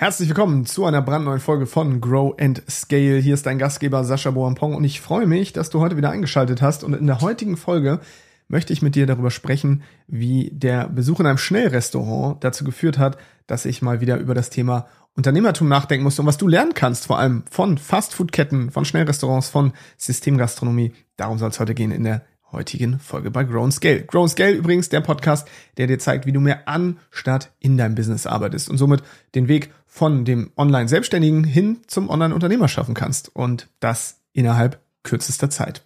Herzlich 0.00 0.30
willkommen 0.30 0.64
zu 0.64 0.86
einer 0.86 1.02
brandneuen 1.02 1.40
Folge 1.40 1.66
von 1.66 2.00
Grow 2.00 2.34
and 2.40 2.62
Scale. 2.70 3.18
Hier 3.18 3.34
ist 3.34 3.44
dein 3.44 3.58
Gastgeber 3.58 4.02
Sascha 4.02 4.30
Boampong 4.30 4.74
und 4.74 4.82
ich 4.82 4.98
freue 4.98 5.26
mich, 5.26 5.52
dass 5.52 5.68
du 5.68 5.80
heute 5.80 5.98
wieder 5.98 6.08
eingeschaltet 6.08 6.62
hast. 6.62 6.84
Und 6.84 6.94
in 6.94 7.06
der 7.06 7.20
heutigen 7.20 7.58
Folge 7.58 8.00
möchte 8.48 8.72
ich 8.72 8.80
mit 8.80 8.94
dir 8.94 9.06
darüber 9.06 9.30
sprechen, 9.30 9.82
wie 10.06 10.52
der 10.54 10.88
Besuch 10.88 11.20
in 11.20 11.26
einem 11.26 11.36
Schnellrestaurant 11.36 12.42
dazu 12.42 12.64
geführt 12.64 12.96
hat, 12.96 13.18
dass 13.46 13.66
ich 13.66 13.82
mal 13.82 14.00
wieder 14.00 14.16
über 14.16 14.32
das 14.32 14.48
Thema 14.48 14.86
Unternehmertum 15.16 15.68
nachdenken 15.68 16.04
musste 16.04 16.22
und 16.22 16.28
was 16.28 16.38
du 16.38 16.48
lernen 16.48 16.72
kannst, 16.72 17.06
vor 17.06 17.18
allem 17.18 17.44
von 17.50 17.76
Fastfood-Ketten, 17.76 18.70
von 18.70 18.86
Schnellrestaurants, 18.86 19.50
von 19.50 19.74
Systemgastronomie. 19.98 20.94
Darum 21.18 21.36
soll 21.36 21.50
es 21.50 21.60
heute 21.60 21.74
gehen 21.74 21.90
in 21.90 22.04
der 22.04 22.24
heutigen 22.52 22.98
Folge 22.98 23.30
bei 23.30 23.44
Grown 23.44 23.72
Scale. 23.72 24.02
Grown 24.02 24.28
Scale 24.28 24.52
übrigens 24.52 24.88
der 24.88 25.00
Podcast, 25.00 25.48
der 25.76 25.86
dir 25.86 25.98
zeigt, 25.98 26.26
wie 26.26 26.32
du 26.32 26.40
mehr 26.40 26.68
an 26.68 26.98
statt 27.10 27.52
in 27.58 27.76
deinem 27.76 27.94
Business 27.94 28.26
arbeitest 28.26 28.68
und 28.68 28.78
somit 28.78 29.02
den 29.34 29.48
Weg 29.48 29.72
von 29.86 30.24
dem 30.24 30.52
Online-Selbstständigen 30.56 31.44
hin 31.44 31.78
zum 31.86 32.08
Online-Unternehmer 32.08 32.68
schaffen 32.68 32.94
kannst 32.94 33.34
und 33.34 33.68
das 33.80 34.20
innerhalb 34.32 34.80
kürzester 35.02 35.50
Zeit. 35.50 35.84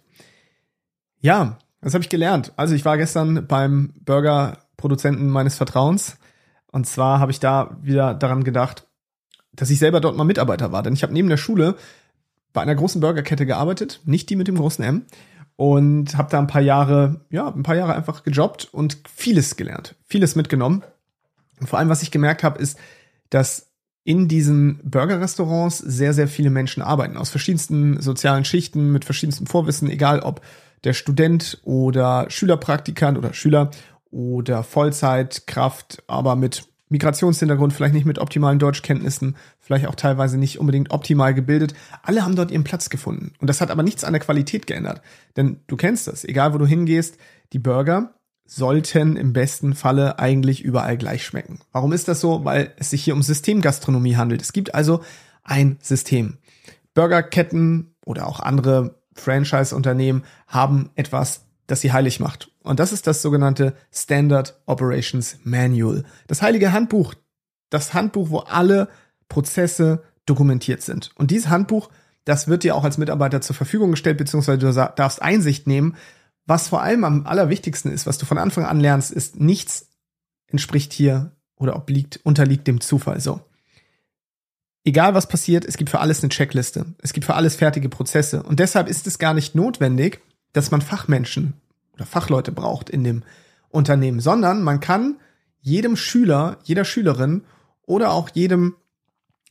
Ja, 1.19 1.57
das 1.81 1.93
habe 1.93 2.03
ich 2.03 2.09
gelernt. 2.09 2.53
Also 2.55 2.75
ich 2.75 2.85
war 2.85 2.97
gestern 2.97 3.47
beim 3.47 3.93
Burger-Produzenten 4.03 5.29
meines 5.29 5.55
Vertrauens 5.55 6.17
und 6.71 6.87
zwar 6.87 7.19
habe 7.19 7.31
ich 7.31 7.39
da 7.39 7.77
wieder 7.81 8.13
daran 8.13 8.43
gedacht, 8.43 8.87
dass 9.53 9.69
ich 9.69 9.79
selber 9.79 10.01
dort 10.01 10.17
mal 10.17 10.25
Mitarbeiter 10.25 10.71
war, 10.71 10.83
denn 10.83 10.93
ich 10.93 11.03
habe 11.03 11.13
neben 11.13 11.29
der 11.29 11.37
Schule 11.37 11.75
bei 12.51 12.61
einer 12.61 12.75
großen 12.75 13.01
Burgerkette 13.01 13.45
gearbeitet, 13.45 14.01
nicht 14.05 14.29
die 14.29 14.35
mit 14.35 14.47
dem 14.47 14.55
großen 14.55 14.83
M, 14.83 15.05
und 15.55 16.17
habe 16.17 16.29
da 16.29 16.39
ein 16.39 16.47
paar 16.47 16.61
Jahre, 16.61 17.21
ja, 17.29 17.47
ein 17.47 17.63
paar 17.63 17.75
Jahre 17.75 17.95
einfach 17.95 18.23
gejobbt 18.23 18.73
und 18.73 18.97
vieles 19.13 19.55
gelernt, 19.55 19.95
vieles 20.05 20.35
mitgenommen. 20.35 20.83
Und 21.59 21.67
vor 21.67 21.79
allem, 21.79 21.89
was 21.89 22.03
ich 22.03 22.11
gemerkt 22.11 22.43
habe, 22.43 22.59
ist, 22.59 22.77
dass 23.29 23.71
in 24.03 24.27
diesen 24.27 24.79
Burger-Restaurants 24.83 25.79
sehr, 25.79 26.13
sehr 26.13 26.27
viele 26.27 26.51
Menschen 26.51 26.83
arbeiten, 26.83 27.17
aus 27.17 27.29
verschiedensten 27.29 27.99
sozialen 28.01 28.45
Schichten, 28.45 28.91
mit 28.91 29.05
verschiedenstem 29.05 29.47
Vorwissen, 29.47 29.89
egal 29.89 30.19
ob 30.19 30.41
der 30.83 30.93
Student 30.93 31.59
oder 31.63 32.27
Schülerpraktikant 32.29 33.17
oder 33.17 33.33
Schüler 33.33 33.71
oder 34.11 34.63
Vollzeitkraft, 34.63 36.03
aber 36.07 36.35
mit 36.35 36.67
Migrationshintergrund, 36.89 37.73
vielleicht 37.73 37.95
nicht 37.95 38.05
mit 38.05 38.19
optimalen 38.19 38.59
Deutschkenntnissen, 38.59 39.35
vielleicht 39.59 39.87
auch 39.87 39.95
teilweise 39.95 40.37
nicht 40.37 40.59
unbedingt 40.59 40.91
optimal 40.91 41.33
gebildet. 41.33 41.73
Alle 42.03 42.23
haben 42.23 42.35
dort 42.35 42.51
ihren 42.51 42.63
Platz 42.63 42.89
gefunden. 42.89 43.33
Und 43.39 43.49
das 43.49 43.59
hat 43.59 43.71
aber 43.71 43.83
nichts 43.83 44.03
an 44.03 44.13
der 44.13 44.21
Qualität 44.21 44.67
geändert. 44.67 45.01
Denn 45.35 45.61
du 45.67 45.75
kennst 45.77 46.07
das, 46.07 46.23
egal 46.23 46.53
wo 46.53 46.57
du 46.57 46.67
hingehst, 46.67 47.17
die 47.53 47.59
Burger 47.59 48.13
sollten 48.45 49.17
im 49.17 49.33
besten 49.33 49.73
Falle 49.73 50.19
eigentlich 50.19 50.63
überall 50.63 50.97
gleich 50.97 51.25
schmecken. 51.25 51.59
Warum 51.71 51.91
ist 51.91 52.07
das 52.07 52.21
so? 52.21 52.45
Weil 52.45 52.73
es 52.77 52.91
sich 52.91 53.03
hier 53.03 53.15
um 53.15 53.23
Systemgastronomie 53.23 54.15
handelt. 54.17 54.41
Es 54.41 54.53
gibt 54.53 54.75
also 54.75 55.01
ein 55.43 55.77
System. 55.81 56.37
Burgerketten 56.93 57.95
oder 58.05 58.27
auch 58.27 58.39
andere 58.39 59.01
Franchise-Unternehmen 59.15 60.23
haben 60.47 60.91
etwas, 60.95 61.45
das 61.67 61.81
sie 61.81 61.91
heilig 61.91 62.19
macht. 62.19 62.51
Und 62.63 62.79
das 62.79 62.91
ist 62.91 63.07
das 63.07 63.21
sogenannte 63.21 63.75
Standard 63.91 64.59
Operations 64.65 65.37
Manual. 65.43 66.03
Das 66.27 66.41
heilige 66.41 66.71
Handbuch. 66.71 67.13
Das 67.69 67.93
Handbuch, 67.93 68.29
wo 68.29 68.39
alle 68.39 68.89
Prozesse 69.27 70.03
dokumentiert 70.25 70.81
sind. 70.81 71.11
Und 71.15 71.31
dieses 71.31 71.49
Handbuch, 71.49 71.89
das 72.23 72.47
wird 72.47 72.63
dir 72.63 72.75
auch 72.75 72.83
als 72.83 72.97
Mitarbeiter 72.97 73.41
zur 73.41 73.55
Verfügung 73.55 73.91
gestellt, 73.91 74.17
beziehungsweise 74.17 74.57
du 74.59 74.73
darfst 74.95 75.21
Einsicht 75.21 75.67
nehmen. 75.67 75.95
Was 76.45 76.67
vor 76.67 76.81
allem 76.81 77.03
am 77.03 77.25
allerwichtigsten 77.25 77.91
ist, 77.91 78.05
was 78.05 78.17
du 78.17 78.25
von 78.25 78.37
Anfang 78.37 78.65
an 78.65 78.79
lernst, 78.79 79.11
ist, 79.11 79.39
nichts 79.39 79.89
entspricht 80.47 80.93
hier 80.93 81.31
oder 81.55 81.75
obliegt, 81.75 82.19
unterliegt 82.23 82.67
dem 82.67 82.81
Zufall 82.81 83.19
so. 83.19 83.41
Egal 84.83 85.15
was 85.15 85.27
passiert, 85.27 85.65
es 85.65 85.77
gibt 85.77 85.89
für 85.89 85.99
alles 85.99 86.21
eine 86.21 86.29
Checkliste. 86.29 86.85
Es 87.01 87.13
gibt 87.13 87.25
für 87.25 87.33
alles 87.33 87.55
fertige 87.55 87.89
Prozesse. 87.89 88.43
Und 88.43 88.59
deshalb 88.59 88.87
ist 88.87 89.07
es 89.07 89.17
gar 89.17 89.33
nicht 89.33 89.55
notwendig, 89.55 90.21
dass 90.55 90.71
man 90.71 90.81
Fachmenschen 90.81 91.53
oder 91.93 92.05
Fachleute 92.05 92.53
braucht 92.53 92.89
in 92.89 93.03
dem 93.03 93.23
Unternehmen, 93.69 94.21
sondern 94.21 94.63
man 94.63 94.79
kann 94.79 95.17
jedem 95.59 95.97
Schüler, 95.97 96.59
jeder 96.63 96.85
Schülerin 96.85 97.43
oder 97.85 98.11
auch 98.11 98.29
jedem, 98.29 98.75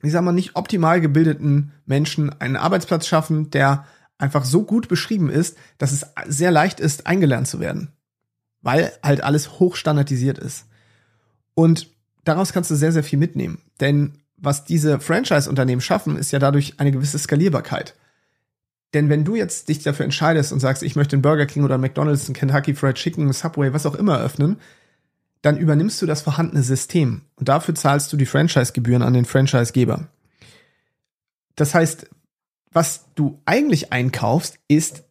ich 0.03 0.13
sag 0.13 0.23
mal, 0.23 0.33
nicht 0.33 0.57
optimal 0.57 1.03
gebildeten 1.03 1.73
Menschen 1.85 2.31
einen 2.41 2.57
Arbeitsplatz 2.57 3.07
schaffen, 3.07 3.51
der 3.51 3.85
einfach 4.17 4.47
so 4.47 4.65
gut 4.65 4.89
beschrieben 4.89 5.29
ist, 5.29 5.59
dass 5.77 5.93
es 5.93 6.07
sehr 6.27 6.51
leicht 6.51 6.81
ist, 6.81 7.07
eingelernt 7.07 7.49
zu 7.49 7.61
werden. 7.61 7.93
Weil 8.63 8.91
halt 9.03 9.23
alles 9.23 9.59
hochstandardisiert 9.61 10.39
ist. 10.39 10.67
Und 11.53 11.91
daraus 12.25 12.55
kannst 12.55 12.71
du 12.71 12.77
sehr, 12.77 12.93
sehr 12.93 13.05
viel 13.05 13.19
mitnehmen. 13.19 13.59
Denn 13.81 14.23
was 14.39 14.65
diese 14.65 15.01
Franchise-Unternehmen 15.01 15.83
schaffen, 15.83 16.17
ist 16.17 16.33
ja 16.33 16.39
dadurch 16.39 16.81
eine 16.81 16.93
gewisse 16.93 17.19
Skalierbarkeit. 17.19 17.95
Denn 18.95 19.09
wenn 19.09 19.25
du 19.25 19.35
jetzt 19.35 19.69
dich 19.69 19.83
dafür 19.83 20.05
entscheidest 20.05 20.53
und 20.53 20.61
sagst, 20.61 20.83
ich 20.83 20.97
möchte 20.97 21.17
einen 21.17 21.23
Burger 21.23 21.47
King 21.47 21.65
oder 21.65 21.75
einen 21.75 21.83
McDonald's, 21.83 22.27
einen 22.27 22.35
Kentucky 22.35 22.75
Fried 22.75 22.95
Chicken, 22.95 23.33
Subway, 23.33 23.73
was 23.73 23.87
auch 23.87 23.97
immer 23.97 24.21
öffnen, 24.21 24.59
dann 25.43 25.59
übernimmst 25.59 26.01
du 26.01 26.07
das 26.07 26.23
vorhandene 26.23 26.63
System 26.63 27.23
und 27.37 27.49
dafür 27.49 27.75
zahlst 27.75 28.13
du 28.13 28.17
die 28.17 28.25
Franchise-Gebühren 28.25 29.03
an 29.03 29.13
den 29.13 29.27
Franchise-Geber. 29.27 30.09
Das 31.57 31.75
heißt, 31.75 32.09
was 32.73 33.07
du 33.15 33.41
eigentlich 33.45 33.93
einkaufst, 33.93 34.59
ist 34.69 35.05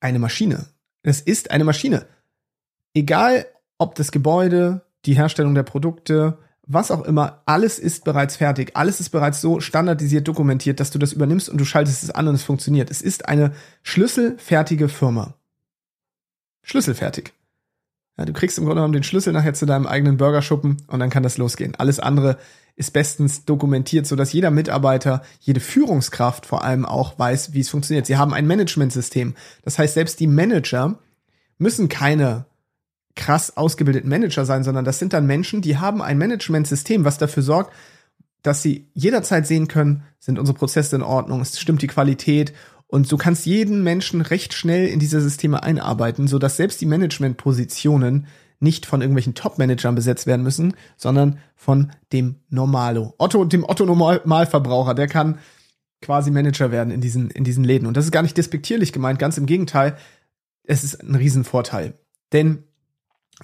eine 0.00 0.18
Maschine. 0.18 0.66
Es 1.02 1.20
ist 1.20 1.50
eine 1.50 1.64
Maschine. 1.64 2.06
Egal, 2.94 3.46
ob 3.78 3.94
das 3.94 4.12
Gebäude, 4.12 4.82
die 5.06 5.14
Herstellung 5.14 5.54
der 5.54 5.62
Produkte, 5.62 6.38
was 6.72 6.92
auch 6.92 7.02
immer, 7.02 7.42
alles 7.46 7.80
ist 7.80 8.04
bereits 8.04 8.36
fertig. 8.36 8.70
Alles 8.74 9.00
ist 9.00 9.10
bereits 9.10 9.40
so 9.40 9.60
standardisiert 9.60 10.28
dokumentiert, 10.28 10.78
dass 10.78 10.90
du 10.90 10.98
das 10.98 11.12
übernimmst 11.12 11.48
und 11.48 11.58
du 11.58 11.64
schaltest 11.64 12.04
es 12.04 12.10
an 12.10 12.28
und 12.28 12.36
es 12.36 12.44
funktioniert. 12.44 12.90
Es 12.90 13.02
ist 13.02 13.28
eine 13.28 13.52
schlüsselfertige 13.82 14.88
Firma. 14.88 15.34
Schlüsselfertig. 16.62 17.32
Ja, 18.16 18.24
du 18.24 18.32
kriegst 18.32 18.56
im 18.58 18.66
Grunde 18.66 18.80
genommen 18.80 18.92
den 18.92 19.02
Schlüssel 19.02 19.32
nachher 19.32 19.54
zu 19.54 19.66
deinem 19.66 19.86
eigenen 19.86 20.16
Burgerschuppen 20.16 20.76
und 20.86 21.00
dann 21.00 21.10
kann 21.10 21.24
das 21.24 21.38
losgehen. 21.38 21.74
Alles 21.74 21.98
andere 21.98 22.38
ist 22.76 22.92
bestens 22.92 23.44
dokumentiert, 23.44 24.06
sodass 24.06 24.32
jeder 24.32 24.52
Mitarbeiter, 24.52 25.22
jede 25.40 25.58
Führungskraft 25.60 26.46
vor 26.46 26.62
allem 26.62 26.86
auch 26.86 27.18
weiß, 27.18 27.52
wie 27.52 27.60
es 27.60 27.68
funktioniert. 27.68 28.06
Sie 28.06 28.16
haben 28.16 28.32
ein 28.32 28.46
Managementsystem. 28.46 29.34
Das 29.64 29.78
heißt, 29.78 29.94
selbst 29.94 30.20
die 30.20 30.28
Manager 30.28 30.98
müssen 31.58 31.88
keine 31.88 32.46
krass 33.16 33.56
ausgebildeten 33.56 34.08
Manager 34.08 34.44
sein, 34.44 34.64
sondern 34.64 34.84
das 34.84 34.98
sind 34.98 35.12
dann 35.12 35.26
Menschen, 35.26 35.62
die 35.62 35.78
haben 35.78 36.02
ein 36.02 36.18
Managementsystem, 36.18 37.04
was 37.04 37.18
dafür 37.18 37.42
sorgt, 37.42 37.72
dass 38.42 38.62
sie 38.62 38.88
jederzeit 38.94 39.46
sehen 39.46 39.68
können, 39.68 40.04
sind 40.18 40.38
unsere 40.38 40.56
Prozesse 40.56 40.96
in 40.96 41.02
Ordnung, 41.02 41.40
es 41.40 41.58
stimmt 41.58 41.82
die 41.82 41.88
Qualität 41.88 42.52
und 42.86 43.10
du 43.10 43.16
kannst 43.16 43.46
jeden 43.46 43.82
Menschen 43.82 44.20
recht 44.20 44.54
schnell 44.54 44.86
in 44.86 44.98
diese 44.98 45.20
Systeme 45.20 45.62
einarbeiten, 45.62 46.26
so 46.28 46.38
dass 46.38 46.56
selbst 46.56 46.80
die 46.80 46.86
Managementpositionen 46.86 48.26
nicht 48.58 48.84
von 48.84 49.00
irgendwelchen 49.00 49.34
Top-Managern 49.34 49.94
besetzt 49.94 50.26
werden 50.26 50.42
müssen, 50.42 50.74
sondern 50.96 51.38
von 51.56 51.92
dem 52.12 52.36
Normalo. 52.50 53.14
Otto, 53.18 53.44
dem 53.44 53.64
Otto-Normalverbraucher, 53.64 54.94
der 54.94 55.06
kann 55.06 55.38
quasi 56.02 56.30
Manager 56.30 56.70
werden 56.70 56.90
in 56.90 57.00
diesen, 57.00 57.30
in 57.30 57.44
diesen 57.44 57.64
Läden. 57.64 57.86
Und 57.86 57.96
das 57.96 58.04
ist 58.04 58.12
gar 58.12 58.22
nicht 58.22 58.36
despektierlich 58.36 58.92
gemeint, 58.92 59.18
ganz 59.18 59.38
im 59.38 59.46
Gegenteil. 59.46 59.96
Es 60.64 60.84
ist 60.84 61.02
ein 61.02 61.14
Riesenvorteil. 61.14 61.94
Denn 62.32 62.64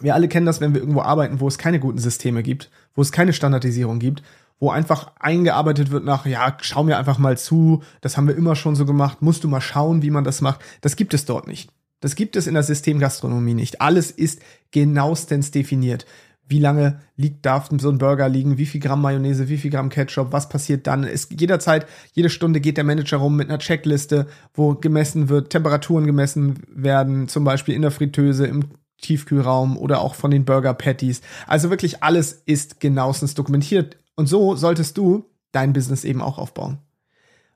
wir 0.01 0.15
alle 0.15 0.29
kennen 0.29 0.47
das, 0.47 0.61
wenn 0.61 0.75
wir 0.75 0.81
irgendwo 0.81 1.03
arbeiten, 1.03 1.41
wo 1.41 1.49
es 1.49 1.59
keine 1.59 1.81
guten 1.81 1.99
Systeme 1.99 2.43
gibt, 2.43 2.71
wo 2.95 3.03
es 3.03 3.13
keine 3.13 3.33
Standardisierung 3.33 3.99
gibt, 3.99 4.23
wo 4.59 4.71
einfach 4.71 5.13
eingearbeitet 5.19 5.91
wird 5.91 6.05
nach, 6.05 6.27
ja, 6.27 6.57
schau 6.61 6.85
mir 6.85 6.97
einfach 6.97 7.19
mal 7.19 7.37
zu, 7.37 7.83
das 8.01 8.17
haben 8.17 8.29
wir 8.29 8.37
immer 8.37 8.57
schon 8.57 8.77
so 8.77 8.87
gemacht, 8.87 9.23
musst 9.23 9.45
du 9.45 9.49
mal 9.49 9.61
schauen, 9.61 10.03
wie 10.03 10.11
man 10.11 10.25
das 10.25 10.41
macht. 10.41 10.61
Das 10.81 10.97
gibt 10.97 11.15
es 11.15 11.25
dort 11.25 11.47
nicht. 11.47 11.71
Das 12.01 12.15
gibt 12.15 12.37
es 12.37 12.47
in 12.47 12.55
der 12.55 12.63
Systemgastronomie 12.63 13.55
nicht. 13.55 13.81
Alles 13.81 14.11
ist 14.11 14.41
genauestens 14.71 15.51
definiert. 15.51 16.07
Wie 16.49 16.61
lange 16.61 17.01
liegt, 17.17 17.45
darf 17.45 17.71
so 17.77 17.91
ein 17.91 17.99
Burger 17.99 18.29
liegen? 18.29 18.57
Wie 18.57 18.67
viel 18.67 18.81
Gramm 18.81 19.03
Mayonnaise? 19.03 19.49
Wie 19.49 19.57
viel 19.57 19.71
Gramm 19.71 19.89
Ketchup? 19.89 20.29
Was 20.31 20.49
passiert 20.49 20.87
dann? 20.87 21.03
Es, 21.03 21.29
jederzeit, 21.31 21.87
jede 22.13 22.31
Stunde 22.31 22.61
geht 22.61 22.77
der 22.77 22.85
Manager 22.85 23.17
rum 23.17 23.35
mit 23.35 23.49
einer 23.49 23.59
Checkliste, 23.59 24.29
wo 24.55 24.75
gemessen 24.75 25.29
wird, 25.29 25.51
Temperaturen 25.51 26.07
gemessen 26.07 26.63
werden, 26.69 27.27
zum 27.27 27.43
Beispiel 27.43 27.75
in 27.75 27.83
der 27.83 27.91
Fritteuse, 27.91 28.47
im 28.47 28.65
Tiefkühlraum 29.01 29.77
oder 29.77 30.01
auch 30.01 30.15
von 30.15 30.31
den 30.31 30.45
Burger 30.45 30.75
Patties. 30.75 31.21
Also 31.47 31.71
wirklich 31.71 32.03
alles 32.03 32.43
ist 32.47 32.81
genauestens 32.81 33.35
dokumentiert. 33.35 33.99
Und 34.15 34.27
so 34.27 34.57
solltest 34.57 34.97
du 34.97 35.27
dein 35.53 35.73
Business 35.73 36.05
eben 36.05 36.23
auch 36.23 36.39
aufbauen. 36.39 36.79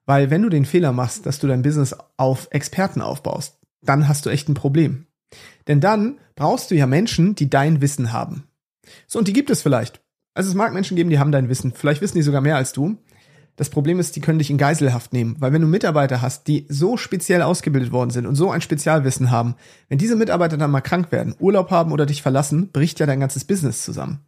Weil 0.06 0.30
wenn 0.30 0.42
du 0.42 0.48
den 0.48 0.64
Fehler 0.64 0.92
machst, 0.92 1.26
dass 1.26 1.38
du 1.38 1.46
dein 1.46 1.62
Business 1.62 1.94
auf 2.16 2.48
Experten 2.50 3.00
aufbaust, 3.00 3.58
dann 3.82 4.08
hast 4.08 4.26
du 4.26 4.30
echt 4.30 4.48
ein 4.48 4.54
Problem. 4.54 5.06
Denn 5.68 5.80
dann 5.80 6.18
brauchst 6.34 6.70
du 6.70 6.74
ja 6.74 6.86
Menschen, 6.86 7.34
die 7.34 7.48
dein 7.48 7.80
Wissen 7.80 8.12
haben. 8.12 8.44
So, 9.06 9.18
und 9.18 9.28
die 9.28 9.32
gibt 9.32 9.50
es 9.50 9.62
vielleicht. 9.62 10.00
Also 10.34 10.48
es 10.48 10.54
mag 10.54 10.72
Menschen 10.72 10.96
geben, 10.96 11.10
die 11.10 11.18
haben 11.18 11.32
dein 11.32 11.48
Wissen. 11.48 11.72
Vielleicht 11.72 12.00
wissen 12.00 12.16
die 12.16 12.22
sogar 12.22 12.40
mehr 12.40 12.56
als 12.56 12.72
du. 12.72 12.96
Das 13.60 13.68
Problem 13.68 14.00
ist, 14.00 14.16
die 14.16 14.22
können 14.22 14.38
dich 14.38 14.48
in 14.48 14.56
Geiselhaft 14.56 15.12
nehmen, 15.12 15.36
weil 15.38 15.52
wenn 15.52 15.60
du 15.60 15.68
Mitarbeiter 15.68 16.22
hast, 16.22 16.48
die 16.48 16.64
so 16.70 16.96
speziell 16.96 17.42
ausgebildet 17.42 17.92
worden 17.92 18.08
sind 18.08 18.24
und 18.24 18.34
so 18.34 18.50
ein 18.50 18.62
Spezialwissen 18.62 19.30
haben, 19.30 19.54
wenn 19.90 19.98
diese 19.98 20.16
Mitarbeiter 20.16 20.56
dann 20.56 20.70
mal 20.70 20.80
krank 20.80 21.12
werden, 21.12 21.34
Urlaub 21.38 21.70
haben 21.70 21.92
oder 21.92 22.06
dich 22.06 22.22
verlassen, 22.22 22.70
bricht 22.72 23.00
ja 23.00 23.04
dein 23.04 23.20
ganzes 23.20 23.44
Business 23.44 23.84
zusammen. 23.84 24.20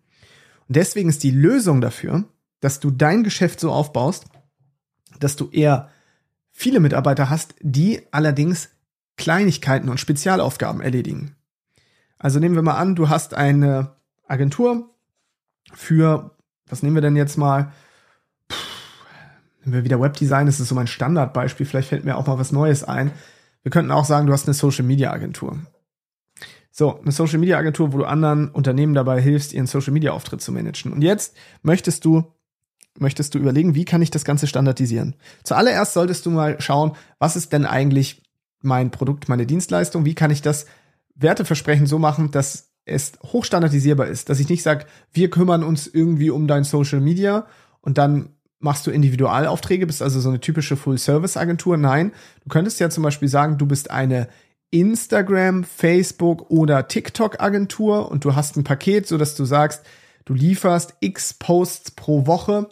Und 0.69 0.77
deswegen 0.77 1.09
ist 1.09 1.23
die 1.23 1.31
Lösung 1.31 1.81
dafür, 1.81 2.25
dass 2.61 2.79
du 2.79 2.91
dein 2.91 3.23
Geschäft 3.23 3.59
so 3.59 3.73
aufbaust, 3.73 4.27
dass 5.19 5.35
du 5.35 5.49
eher 5.49 5.89
viele 6.51 6.79
Mitarbeiter 6.79 7.31
hast, 7.31 7.55
die 7.63 8.03
allerdings 8.11 8.69
Kleinigkeiten 9.17 9.89
und 9.89 9.99
Spezialaufgaben 9.99 10.83
erledigen. 10.83 11.37
Also 12.19 12.39
nehmen 12.39 12.55
wir 12.55 12.61
mal 12.61 12.77
an, 12.77 12.97
du 12.97 13.09
hast 13.09 13.33
eine 13.33 13.93
Agentur 14.29 14.91
für, 15.73 16.37
was 16.69 16.83
nehmen 16.83 16.97
wir 16.97 17.01
denn 17.01 17.17
jetzt 17.17 17.39
mal? 17.39 17.73
Nehmen 19.65 19.75
wir 19.75 19.85
wieder 19.85 20.01
Webdesign, 20.01 20.47
das 20.47 20.61
ist 20.61 20.69
so 20.69 20.75
mein 20.75 20.87
Standardbeispiel, 20.87 21.67
vielleicht 21.67 21.89
fällt 21.89 22.05
mir 22.05 22.17
auch 22.17 22.27
mal 22.27 22.39
was 22.39 22.53
Neues 22.53 22.85
ein. 22.85 23.13
Wir 23.63 23.71
könnten 23.71 23.93
auch 23.93 24.05
sagen, 24.05 24.27
du 24.27 24.33
hast 24.33 24.47
eine 24.47 24.55
Social 24.55 24.85
Media 24.85 25.13
Agentur. 25.13 25.59
So, 26.71 27.01
eine 27.01 27.13
Social 27.13 27.39
Media 27.39 27.59
Agentur, 27.59 27.93
wo 27.93 27.99
du 27.99 28.05
anderen 28.05 28.49
Unternehmen 28.49 28.95
dabei 28.95 29.21
hilfst, 29.21 29.53
ihren 29.53 29.67
Social 29.67 29.93
Media 29.93 30.13
Auftritt 30.13 30.41
zu 30.41 30.53
managen. 30.53 30.93
Und 30.93 31.03
jetzt 31.03 31.37
möchtest 31.63 32.05
du 32.05 32.25
möchtest 32.99 33.35
du 33.35 33.39
überlegen, 33.39 33.75
wie 33.75 33.85
kann 33.85 34.03
ich 34.03 34.11
das 34.11 34.25
Ganze 34.25 34.47
standardisieren? 34.47 35.17
Zuallererst 35.45 35.95
solltest 35.95 36.27
du 36.27 36.31
mal 36.31 36.61
schauen, 36.61 36.93
was 37.19 37.37
ist 37.37 37.53
denn 37.53 37.67
eigentlich 37.67 38.23
mein 38.61 38.91
Produkt, 38.91 39.29
meine 39.29 39.47
Dienstleistung? 39.47 40.05
Wie 40.05 40.15
kann 40.15 40.31
ich 40.31 40.43
das 40.43 40.67
Werteversprechen 41.15 41.87
so 41.87 41.99
machen, 41.99 42.31
dass 42.31 42.71
es 42.85 43.13
hochstandardisierbar 43.23 44.07
ist, 44.07 44.29
dass 44.29 44.41
ich 44.41 44.49
nicht 44.49 44.63
sage, 44.63 44.87
wir 45.13 45.31
kümmern 45.31 45.63
uns 45.63 45.87
irgendwie 45.87 46.31
um 46.31 46.47
dein 46.47 46.65
Social 46.65 47.01
Media 47.01 47.47
und 47.81 47.99
dann 47.99 48.31
machst 48.63 48.87
du 48.87 48.91
Individualaufträge, 48.91 49.87
bist 49.87 50.03
also 50.03 50.21
so 50.21 50.29
eine 50.29 50.41
typische 50.41 50.77
Full-Service-Agentur. 50.77 51.77
Nein, 51.77 52.13
du 52.45 52.49
könntest 52.49 52.81
ja 52.81 52.91
zum 52.91 53.03
Beispiel 53.03 53.29
sagen, 53.29 53.59
du 53.59 53.67
bist 53.67 53.91
eine 53.91 54.29
Instagram, 54.71 55.65
Facebook 55.65 56.51
oder 56.51 56.89
TikTok-Agentur 56.89 58.11
und 58.11 58.25
du 58.25 58.35
hast 58.35 58.57
ein 58.57 58.65
Paket, 58.65 59.07
so 59.07 59.19
dass 59.19 59.35
du 59.35 59.45
sagst, 59.45 59.85
du 60.25 60.35
lieferst 60.35 60.95
x 61.01 61.35
Posts 61.35 61.91
pro 61.93 62.27
Woche 62.27 62.69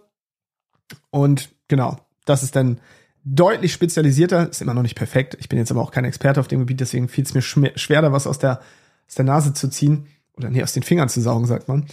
und 1.11 1.51
genau, 1.69 1.99
das 2.25 2.43
ist 2.43 2.57
dann 2.57 2.81
deutlich 3.25 3.73
spezialisierter, 3.73 4.49
ist 4.49 4.63
immer 4.63 4.75
noch 4.75 4.83
nicht 4.83 4.97
perfekt. 4.97 5.37
Ich 5.41 5.49
bin 5.49 5.59
jetzt 5.59 5.71
aber 5.71 5.83
auch 5.83 5.91
kein 5.91 6.05
Experte 6.05 6.41
auf 6.41 6.49
dem 6.49 6.61
Gebiet, 6.61 6.81
deswegen 6.81 7.09
fiel 7.09 7.25
es 7.25 7.35
mir 7.35 7.43
schwer, 7.43 8.03
da 8.03 8.13
was 8.13 8.27
aus 8.27 8.39
der, 8.39 8.61
aus 9.07 9.15
der 9.17 9.25
Nase 9.25 9.53
zu 9.53 9.69
ziehen. 9.69 10.07
Oder 10.37 10.51
nee, 10.51 10.63
aus 10.63 10.73
den 10.73 10.83
Fingern 10.83 11.09
zu 11.09 11.21
saugen, 11.21 11.47
sagt 11.47 11.69
man. 11.69 11.85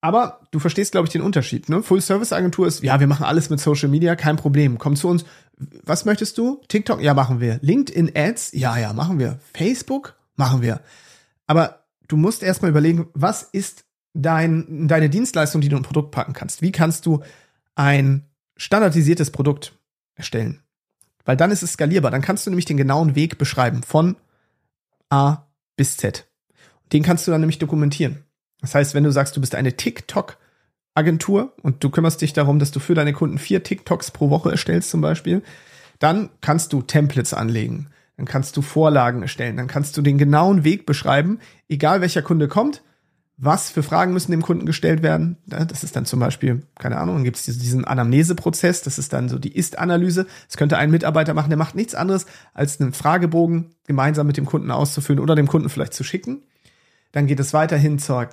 Aber 0.00 0.40
du 0.50 0.58
verstehst, 0.58 0.92
glaube 0.92 1.06
ich, 1.06 1.12
den 1.12 1.22
Unterschied. 1.22 1.68
Ne? 1.68 1.82
Full-Service-Agentur 1.82 2.66
ist, 2.66 2.82
ja, 2.82 3.00
wir 3.00 3.06
machen 3.06 3.24
alles 3.24 3.50
mit 3.50 3.60
Social 3.60 3.88
Media, 3.88 4.14
kein 4.14 4.36
Problem. 4.36 4.78
Komm 4.78 4.94
zu 4.94 5.08
uns. 5.08 5.24
Was 5.84 6.04
möchtest 6.04 6.38
du? 6.38 6.60
TikTok? 6.68 7.02
Ja, 7.02 7.14
machen 7.14 7.40
wir. 7.40 7.58
LinkedIn-Ads? 7.62 8.52
Ja, 8.52 8.76
ja, 8.78 8.92
machen 8.92 9.18
wir. 9.18 9.40
Facebook? 9.54 10.16
Machen 10.36 10.62
wir. 10.62 10.80
Aber 11.46 11.86
du 12.08 12.16
musst 12.16 12.42
erstmal 12.42 12.70
überlegen, 12.70 13.08
was 13.14 13.42
ist 13.42 13.84
dein, 14.12 14.86
deine 14.86 15.08
Dienstleistung, 15.08 15.60
die 15.60 15.68
du 15.68 15.76
in 15.76 15.82
ein 15.82 15.86
Produkt 15.86 16.10
packen 16.10 16.34
kannst? 16.34 16.62
Wie 16.62 16.72
kannst 16.72 17.06
du 17.06 17.22
ein 17.74 18.26
standardisiertes 18.56 19.30
Produkt 19.30 19.78
erstellen. 20.14 20.62
Weil 21.24 21.36
dann 21.36 21.50
ist 21.50 21.62
es 21.62 21.72
skalierbar. 21.72 22.10
Dann 22.10 22.22
kannst 22.22 22.46
du 22.46 22.50
nämlich 22.50 22.64
den 22.64 22.76
genauen 22.76 23.14
Weg 23.14 23.38
beschreiben 23.38 23.82
von 23.82 24.16
A 25.10 25.46
bis 25.76 25.96
Z. 25.96 26.26
Den 26.92 27.02
kannst 27.02 27.26
du 27.26 27.30
dann 27.30 27.40
nämlich 27.40 27.58
dokumentieren. 27.58 28.24
Das 28.66 28.74
heißt, 28.74 28.94
wenn 28.94 29.04
du 29.04 29.12
sagst, 29.12 29.36
du 29.36 29.40
bist 29.40 29.54
eine 29.54 29.76
TikTok-Agentur 29.76 31.54
und 31.62 31.82
du 31.82 31.90
kümmerst 31.90 32.20
dich 32.20 32.32
darum, 32.32 32.58
dass 32.58 32.70
du 32.70 32.80
für 32.80 32.94
deine 32.94 33.12
Kunden 33.12 33.38
vier 33.38 33.62
TikToks 33.62 34.10
pro 34.10 34.30
Woche 34.30 34.50
erstellst 34.50 34.90
zum 34.90 35.00
Beispiel, 35.00 35.42
dann 35.98 36.30
kannst 36.40 36.72
du 36.72 36.82
Templates 36.82 37.32
anlegen. 37.32 37.88
Dann 38.16 38.26
kannst 38.26 38.56
du 38.56 38.62
Vorlagen 38.62 39.22
erstellen. 39.22 39.56
Dann 39.56 39.66
kannst 39.66 39.96
du 39.96 40.02
den 40.02 40.18
genauen 40.18 40.64
Weg 40.64 40.86
beschreiben, 40.86 41.38
egal 41.68 42.00
welcher 42.00 42.22
Kunde 42.22 42.48
kommt 42.48 42.82
was 43.38 43.70
für 43.70 43.82
Fragen 43.82 44.14
müssen 44.14 44.30
dem 44.30 44.42
Kunden 44.42 44.64
gestellt 44.64 45.02
werden. 45.02 45.36
Das 45.46 45.84
ist 45.84 45.94
dann 45.94 46.06
zum 46.06 46.20
Beispiel, 46.20 46.62
keine 46.78 46.96
Ahnung, 46.96 47.16
dann 47.16 47.24
gibt 47.24 47.36
es 47.36 47.44
diesen 47.44 47.84
Anamneseprozess, 47.84 48.82
das 48.82 48.98
ist 48.98 49.12
dann 49.12 49.28
so 49.28 49.38
die 49.38 49.54
Ist-Analyse. 49.54 50.26
Das 50.46 50.56
könnte 50.56 50.78
ein 50.78 50.90
Mitarbeiter 50.90 51.34
machen, 51.34 51.50
der 51.50 51.58
macht 51.58 51.74
nichts 51.74 51.94
anderes, 51.94 52.24
als 52.54 52.80
einen 52.80 52.94
Fragebogen 52.94 53.74
gemeinsam 53.86 54.26
mit 54.26 54.38
dem 54.38 54.46
Kunden 54.46 54.70
auszufüllen 54.70 55.20
oder 55.20 55.34
dem 55.34 55.48
Kunden 55.48 55.68
vielleicht 55.68 55.92
zu 55.92 56.02
schicken. 56.02 56.42
Dann 57.12 57.26
geht 57.26 57.40
es 57.40 57.52
weiterhin 57.52 57.98
zur, 57.98 58.30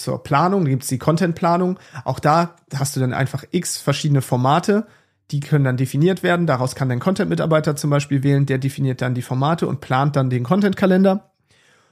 zur 0.00 0.22
Planung, 0.22 0.64
da 0.64 0.70
gibt 0.70 0.82
es 0.82 0.88
die 0.88 0.98
Content-Planung. 0.98 1.78
Auch 2.04 2.18
da 2.18 2.56
hast 2.74 2.96
du 2.96 3.00
dann 3.00 3.12
einfach 3.12 3.44
x 3.50 3.78
verschiedene 3.78 4.22
Formate, 4.22 4.86
die 5.30 5.40
können 5.40 5.64
dann 5.64 5.76
definiert 5.76 6.22
werden. 6.22 6.46
Daraus 6.46 6.74
kann 6.74 6.88
dein 6.88 7.00
Content-Mitarbeiter 7.00 7.76
zum 7.76 7.90
Beispiel 7.90 8.22
wählen, 8.22 8.46
der 8.46 8.58
definiert 8.58 9.00
dann 9.00 9.14
die 9.14 9.22
Formate 9.22 9.66
und 9.66 9.80
plant 9.80 10.16
dann 10.16 10.30
den 10.30 10.44
Content-Kalender. 10.44 11.30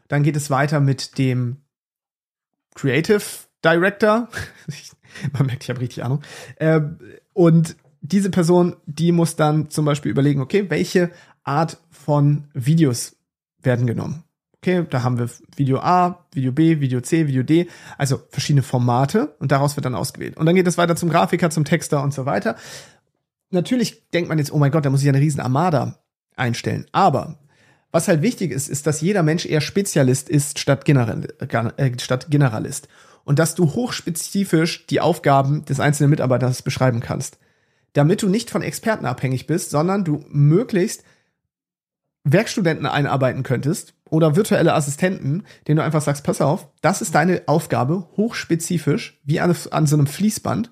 Dann 0.08 0.22
geht 0.22 0.36
es 0.36 0.50
weiter 0.50 0.80
mit 0.80 1.18
dem 1.18 1.58
Creative 2.74 3.22
Director. 3.64 4.28
Man 5.32 5.46
merkt, 5.46 5.64
ich 5.64 5.70
habe 5.70 5.80
richtig 5.80 6.04
Ahnung. 6.04 6.22
Äh, 6.56 6.80
und 7.32 7.76
diese 8.00 8.30
Person, 8.30 8.76
die 8.86 9.12
muss 9.12 9.36
dann 9.36 9.70
zum 9.70 9.84
Beispiel 9.84 10.10
überlegen, 10.10 10.40
okay, 10.40 10.70
welche 10.70 11.10
Art 11.44 11.78
von 11.90 12.48
Videos 12.54 13.16
werden 13.60 13.86
genommen. 13.86 14.24
Okay, 14.68 14.84
da 14.90 15.02
haben 15.02 15.18
wir 15.18 15.30
Video 15.56 15.78
A, 15.78 16.26
Video 16.34 16.52
B, 16.52 16.78
Video 16.80 17.00
C, 17.00 17.26
Video 17.26 17.42
D, 17.42 17.68
also 17.96 18.20
verschiedene 18.28 18.62
Formate 18.62 19.34
und 19.38 19.50
daraus 19.50 19.76
wird 19.76 19.86
dann 19.86 19.94
ausgewählt. 19.94 20.36
Und 20.36 20.44
dann 20.44 20.54
geht 20.54 20.66
es 20.66 20.76
weiter 20.76 20.94
zum 20.94 21.08
Grafiker, 21.08 21.48
zum 21.48 21.64
Texter 21.64 22.02
und 22.02 22.12
so 22.12 22.26
weiter. 22.26 22.54
Natürlich 23.48 24.10
denkt 24.10 24.28
man 24.28 24.36
jetzt, 24.36 24.52
oh 24.52 24.58
mein 24.58 24.70
Gott, 24.70 24.84
da 24.84 24.90
muss 24.90 25.00
ich 25.02 25.08
eine 25.08 25.20
riesen 25.20 25.40
Armada 25.40 25.98
einstellen. 26.36 26.84
Aber 26.92 27.38
was 27.92 28.08
halt 28.08 28.20
wichtig 28.20 28.50
ist, 28.50 28.68
ist, 28.68 28.86
dass 28.86 29.00
jeder 29.00 29.22
Mensch 29.22 29.46
eher 29.46 29.62
Spezialist 29.62 30.28
ist 30.28 30.58
statt, 30.58 30.84
General, 30.84 31.26
äh, 31.78 31.98
statt 31.98 32.26
Generalist. 32.28 32.88
Und 33.24 33.38
dass 33.38 33.54
du 33.54 33.72
hochspezifisch 33.72 34.86
die 34.86 35.00
Aufgaben 35.00 35.64
des 35.64 35.80
einzelnen 35.80 36.10
Mitarbeiters 36.10 36.60
beschreiben 36.60 37.00
kannst. 37.00 37.38
Damit 37.94 38.20
du 38.20 38.28
nicht 38.28 38.50
von 38.50 38.60
Experten 38.60 39.06
abhängig 39.06 39.46
bist, 39.46 39.70
sondern 39.70 40.04
du 40.04 40.26
möglichst 40.28 41.04
Werkstudenten 42.24 42.84
einarbeiten 42.84 43.42
könntest 43.42 43.94
oder 44.10 44.36
virtuelle 44.36 44.74
Assistenten, 44.74 45.44
denen 45.66 45.78
du 45.78 45.84
einfach 45.84 46.02
sagst, 46.02 46.24
pass 46.24 46.40
auf, 46.40 46.68
das 46.80 47.02
ist 47.02 47.14
deine 47.14 47.42
Aufgabe, 47.46 48.08
hochspezifisch, 48.16 49.20
wie 49.24 49.40
an, 49.40 49.54
an 49.70 49.86
so 49.86 49.96
einem 49.96 50.06
Fließband, 50.06 50.70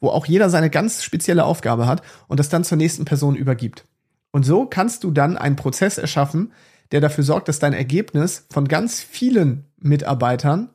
wo 0.00 0.08
auch 0.10 0.26
jeder 0.26 0.50
seine 0.50 0.70
ganz 0.70 1.02
spezielle 1.02 1.44
Aufgabe 1.44 1.86
hat 1.86 2.02
und 2.28 2.38
das 2.40 2.48
dann 2.48 2.64
zur 2.64 2.78
nächsten 2.78 3.04
Person 3.04 3.34
übergibt. 3.34 3.84
Und 4.30 4.44
so 4.44 4.66
kannst 4.66 5.04
du 5.04 5.10
dann 5.10 5.36
einen 5.36 5.56
Prozess 5.56 5.98
erschaffen, 5.98 6.52
der 6.92 7.00
dafür 7.00 7.24
sorgt, 7.24 7.48
dass 7.48 7.58
dein 7.58 7.72
Ergebnis 7.72 8.46
von 8.50 8.68
ganz 8.68 9.00
vielen 9.00 9.64
Mitarbeitern, 9.78 10.70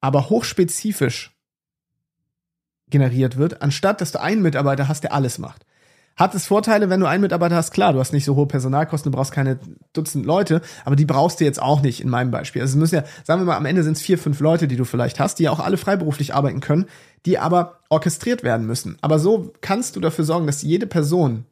aber 0.00 0.30
hochspezifisch 0.30 1.36
generiert 2.88 3.36
wird, 3.36 3.62
anstatt 3.62 4.00
dass 4.00 4.12
du 4.12 4.20
einen 4.20 4.42
Mitarbeiter 4.42 4.88
hast, 4.88 5.02
der 5.02 5.12
alles 5.12 5.38
macht. 5.38 5.66
Hat 6.16 6.34
es 6.34 6.46
Vorteile, 6.46 6.90
wenn 6.90 7.00
du 7.00 7.06
einen 7.06 7.22
Mitarbeiter 7.22 7.56
hast? 7.56 7.72
Klar, 7.72 7.92
du 7.92 7.98
hast 7.98 8.12
nicht 8.12 8.24
so 8.24 8.36
hohe 8.36 8.46
Personalkosten, 8.46 9.10
du 9.10 9.16
brauchst 9.16 9.32
keine 9.32 9.58
Dutzend 9.92 10.26
Leute, 10.26 10.60
aber 10.84 10.94
die 10.94 11.06
brauchst 11.06 11.40
du 11.40 11.44
jetzt 11.44 11.60
auch 11.60 11.80
nicht 11.80 12.00
in 12.02 12.10
meinem 12.10 12.30
Beispiel. 12.30 12.60
Also 12.60 12.72
es 12.72 12.78
müssen 12.78 12.96
ja, 12.96 13.04
sagen 13.24 13.40
wir 13.40 13.46
mal, 13.46 13.56
am 13.56 13.66
Ende 13.66 13.82
sind 13.82 13.96
es 13.96 14.02
vier, 14.02 14.18
fünf 14.18 14.40
Leute, 14.40 14.68
die 14.68 14.76
du 14.76 14.84
vielleicht 14.84 15.20
hast, 15.20 15.38
die 15.38 15.44
ja 15.44 15.50
auch 15.50 15.60
alle 15.60 15.78
freiberuflich 15.78 16.34
arbeiten 16.34 16.60
können, 16.60 16.86
die 17.24 17.38
aber 17.38 17.78
orchestriert 17.88 18.42
werden 18.42 18.66
müssen. 18.66 18.98
Aber 19.00 19.18
so 19.18 19.52
kannst 19.62 19.96
du 19.96 20.00
dafür 20.00 20.24
sorgen, 20.24 20.46
dass 20.46 20.62
jede 20.62 20.86
Person 20.86 21.46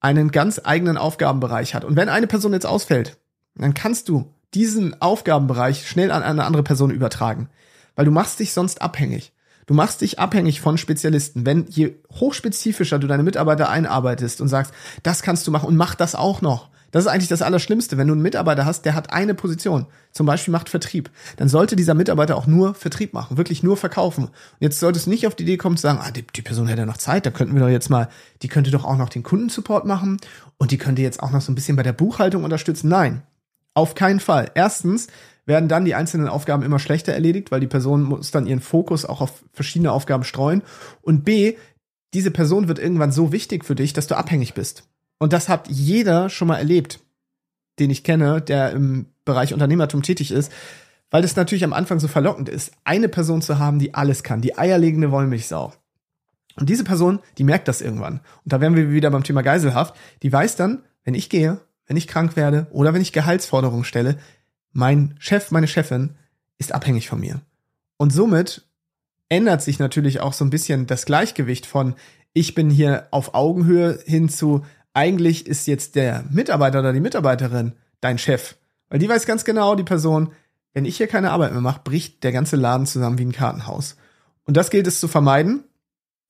einen 0.00 0.30
ganz 0.30 0.60
eigenen 0.62 0.96
Aufgabenbereich 0.96 1.74
hat. 1.74 1.84
Und 1.84 1.96
wenn 1.96 2.08
eine 2.08 2.28
Person 2.28 2.52
jetzt 2.52 2.66
ausfällt, 2.66 3.18
dann 3.56 3.74
kannst 3.74 4.08
du 4.08 4.32
diesen 4.54 5.00
Aufgabenbereich 5.02 5.88
schnell 5.88 6.10
an 6.10 6.22
eine 6.22 6.44
andere 6.44 6.62
Person 6.62 6.90
übertragen. 6.90 7.48
Weil 7.96 8.04
du 8.04 8.12
machst 8.12 8.38
dich 8.38 8.52
sonst 8.52 8.80
abhängig. 8.80 9.32
Du 9.68 9.74
machst 9.74 10.00
dich 10.00 10.18
abhängig 10.18 10.62
von 10.62 10.78
Spezialisten. 10.78 11.44
Wenn 11.44 11.66
je 11.68 11.96
hochspezifischer 12.18 12.98
du 12.98 13.06
deine 13.06 13.22
Mitarbeiter 13.22 13.68
einarbeitest 13.68 14.40
und 14.40 14.48
sagst, 14.48 14.72
das 15.02 15.20
kannst 15.20 15.46
du 15.46 15.50
machen 15.50 15.66
und 15.66 15.76
mach 15.76 15.94
das 15.94 16.14
auch 16.14 16.40
noch, 16.40 16.70
das 16.90 17.04
ist 17.04 17.10
eigentlich 17.10 17.28
das 17.28 17.42
Allerschlimmste. 17.42 17.98
Wenn 17.98 18.06
du 18.06 18.14
einen 18.14 18.22
Mitarbeiter 18.22 18.64
hast, 18.64 18.86
der 18.86 18.94
hat 18.94 19.12
eine 19.12 19.34
Position, 19.34 19.84
zum 20.10 20.24
Beispiel 20.24 20.52
macht 20.52 20.70
Vertrieb, 20.70 21.10
dann 21.36 21.50
sollte 21.50 21.76
dieser 21.76 21.92
Mitarbeiter 21.92 22.36
auch 22.36 22.46
nur 22.46 22.74
Vertrieb 22.74 23.12
machen, 23.12 23.36
wirklich 23.36 23.62
nur 23.62 23.76
verkaufen. 23.76 24.24
Und 24.24 24.32
jetzt 24.60 24.80
solltest 24.80 25.04
du 25.04 25.10
nicht 25.10 25.26
auf 25.26 25.34
die 25.34 25.42
Idee 25.42 25.58
kommen 25.58 25.76
zu 25.76 25.82
sagen, 25.82 25.98
ah, 26.02 26.12
die, 26.12 26.24
die 26.26 26.40
Person 26.40 26.66
hätte 26.66 26.86
noch 26.86 26.96
Zeit, 26.96 27.26
da 27.26 27.30
könnten 27.30 27.52
wir 27.52 27.60
doch 27.60 27.68
jetzt 27.68 27.90
mal, 27.90 28.08
die 28.40 28.48
könnte 28.48 28.70
doch 28.70 28.86
auch 28.86 28.96
noch 28.96 29.10
den 29.10 29.22
Kundensupport 29.22 29.84
machen 29.84 30.16
und 30.56 30.70
die 30.70 30.78
könnte 30.78 31.02
jetzt 31.02 31.22
auch 31.22 31.30
noch 31.30 31.42
so 31.42 31.52
ein 31.52 31.54
bisschen 31.54 31.76
bei 31.76 31.82
der 31.82 31.92
Buchhaltung 31.92 32.42
unterstützen. 32.42 32.88
Nein, 32.88 33.20
auf 33.74 33.94
keinen 33.94 34.20
Fall. 34.20 34.50
Erstens 34.54 35.08
werden 35.48 35.68
dann 35.68 35.86
die 35.86 35.94
einzelnen 35.94 36.28
Aufgaben 36.28 36.62
immer 36.62 36.78
schlechter 36.78 37.14
erledigt, 37.14 37.50
weil 37.50 37.60
die 37.60 37.66
Person 37.66 38.02
muss 38.02 38.30
dann 38.30 38.46
ihren 38.46 38.60
Fokus 38.60 39.04
auch 39.04 39.20
auf 39.20 39.42
verschiedene 39.52 39.90
Aufgaben 39.90 40.22
streuen. 40.22 40.62
Und 41.00 41.24
B, 41.24 41.56
diese 42.14 42.30
Person 42.30 42.68
wird 42.68 42.78
irgendwann 42.78 43.12
so 43.12 43.32
wichtig 43.32 43.64
für 43.64 43.74
dich, 43.74 43.94
dass 43.94 44.06
du 44.06 44.16
abhängig 44.16 44.54
bist. 44.54 44.84
Und 45.18 45.32
das 45.32 45.48
hat 45.48 45.68
jeder 45.68 46.28
schon 46.28 46.48
mal 46.48 46.58
erlebt, 46.58 47.00
den 47.78 47.90
ich 47.90 48.04
kenne, 48.04 48.40
der 48.40 48.72
im 48.72 49.06
Bereich 49.24 49.52
Unternehmertum 49.52 50.02
tätig 50.02 50.30
ist, 50.30 50.52
weil 51.10 51.24
es 51.24 51.36
natürlich 51.36 51.64
am 51.64 51.72
Anfang 51.72 51.98
so 51.98 52.08
verlockend 52.08 52.48
ist, 52.48 52.72
eine 52.84 53.08
Person 53.08 53.40
zu 53.40 53.58
haben, 53.58 53.78
die 53.78 53.94
alles 53.94 54.22
kann, 54.22 54.42
die 54.42 54.58
eierlegende 54.58 55.10
Wollmilchsau. 55.10 55.72
Und 56.56 56.68
diese 56.68 56.84
Person, 56.84 57.20
die 57.38 57.44
merkt 57.44 57.68
das 57.68 57.80
irgendwann. 57.80 58.20
Und 58.44 58.52
da 58.52 58.60
wären 58.60 58.76
wir 58.76 58.90
wieder 58.90 59.10
beim 59.10 59.24
Thema 59.24 59.42
Geiselhaft. 59.42 59.94
Die 60.22 60.32
weiß 60.32 60.56
dann, 60.56 60.82
wenn 61.04 61.14
ich 61.14 61.30
gehe, 61.30 61.60
wenn 61.86 61.96
ich 61.96 62.08
krank 62.08 62.36
werde 62.36 62.66
oder 62.70 62.92
wenn 62.92 63.00
ich 63.00 63.12
Gehaltsforderungen 63.12 63.84
stelle, 63.84 64.18
mein 64.72 65.14
Chef, 65.18 65.50
meine 65.50 65.68
Chefin 65.68 66.16
ist 66.58 66.72
abhängig 66.72 67.08
von 67.08 67.20
mir. 67.20 67.40
Und 67.96 68.12
somit 68.12 68.66
ändert 69.28 69.62
sich 69.62 69.78
natürlich 69.78 70.20
auch 70.20 70.32
so 70.32 70.44
ein 70.44 70.50
bisschen 70.50 70.86
das 70.86 71.04
Gleichgewicht 71.04 71.66
von 71.66 71.94
ich 72.32 72.54
bin 72.54 72.70
hier 72.70 73.08
auf 73.10 73.34
Augenhöhe 73.34 73.98
hin 74.04 74.28
zu 74.28 74.64
eigentlich 74.94 75.46
ist 75.46 75.66
jetzt 75.66 75.94
der 75.94 76.24
Mitarbeiter 76.30 76.80
oder 76.80 76.92
die 76.92 77.00
Mitarbeiterin 77.00 77.72
dein 78.00 78.18
Chef. 78.18 78.56
Weil 78.88 78.98
die 78.98 79.08
weiß 79.08 79.26
ganz 79.26 79.44
genau, 79.44 79.74
die 79.74 79.84
Person, 79.84 80.32
wenn 80.72 80.84
ich 80.84 80.96
hier 80.96 81.06
keine 81.06 81.30
Arbeit 81.30 81.52
mehr 81.52 81.60
mache, 81.60 81.80
bricht 81.84 82.24
der 82.24 82.32
ganze 82.32 82.56
Laden 82.56 82.86
zusammen 82.86 83.18
wie 83.18 83.24
ein 83.24 83.32
Kartenhaus. 83.32 83.96
Und 84.44 84.56
das 84.56 84.70
gilt 84.70 84.86
es 84.86 85.00
zu 85.00 85.08
vermeiden. 85.08 85.64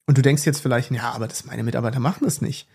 Und 0.06 0.18
du 0.18 0.22
denkst 0.22 0.44
jetzt 0.44 0.60
vielleicht, 0.60 0.90
ja, 0.90 1.12
aber 1.12 1.28
das 1.28 1.44
meine 1.44 1.62
Mitarbeiter 1.62 2.00
machen 2.00 2.24
das 2.24 2.40
nicht. 2.40 2.68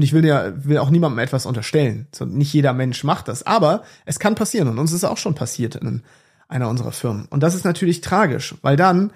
Und 0.00 0.04
ich 0.04 0.14
will 0.14 0.24
ja, 0.24 0.52
will 0.64 0.78
auch 0.78 0.88
niemandem 0.88 1.18
etwas 1.18 1.44
unterstellen. 1.44 2.06
So, 2.14 2.24
nicht 2.24 2.54
jeder 2.54 2.72
Mensch 2.72 3.04
macht 3.04 3.28
das. 3.28 3.42
Aber 3.42 3.82
es 4.06 4.18
kann 4.18 4.34
passieren. 4.34 4.68
Und 4.68 4.78
uns 4.78 4.92
ist 4.92 5.04
auch 5.04 5.18
schon 5.18 5.34
passiert 5.34 5.74
in 5.74 6.02
einer 6.48 6.70
unserer 6.70 6.92
Firmen. 6.92 7.26
Und 7.26 7.42
das 7.42 7.54
ist 7.54 7.66
natürlich 7.66 8.00
tragisch, 8.00 8.54
weil 8.62 8.78
dann 8.78 9.12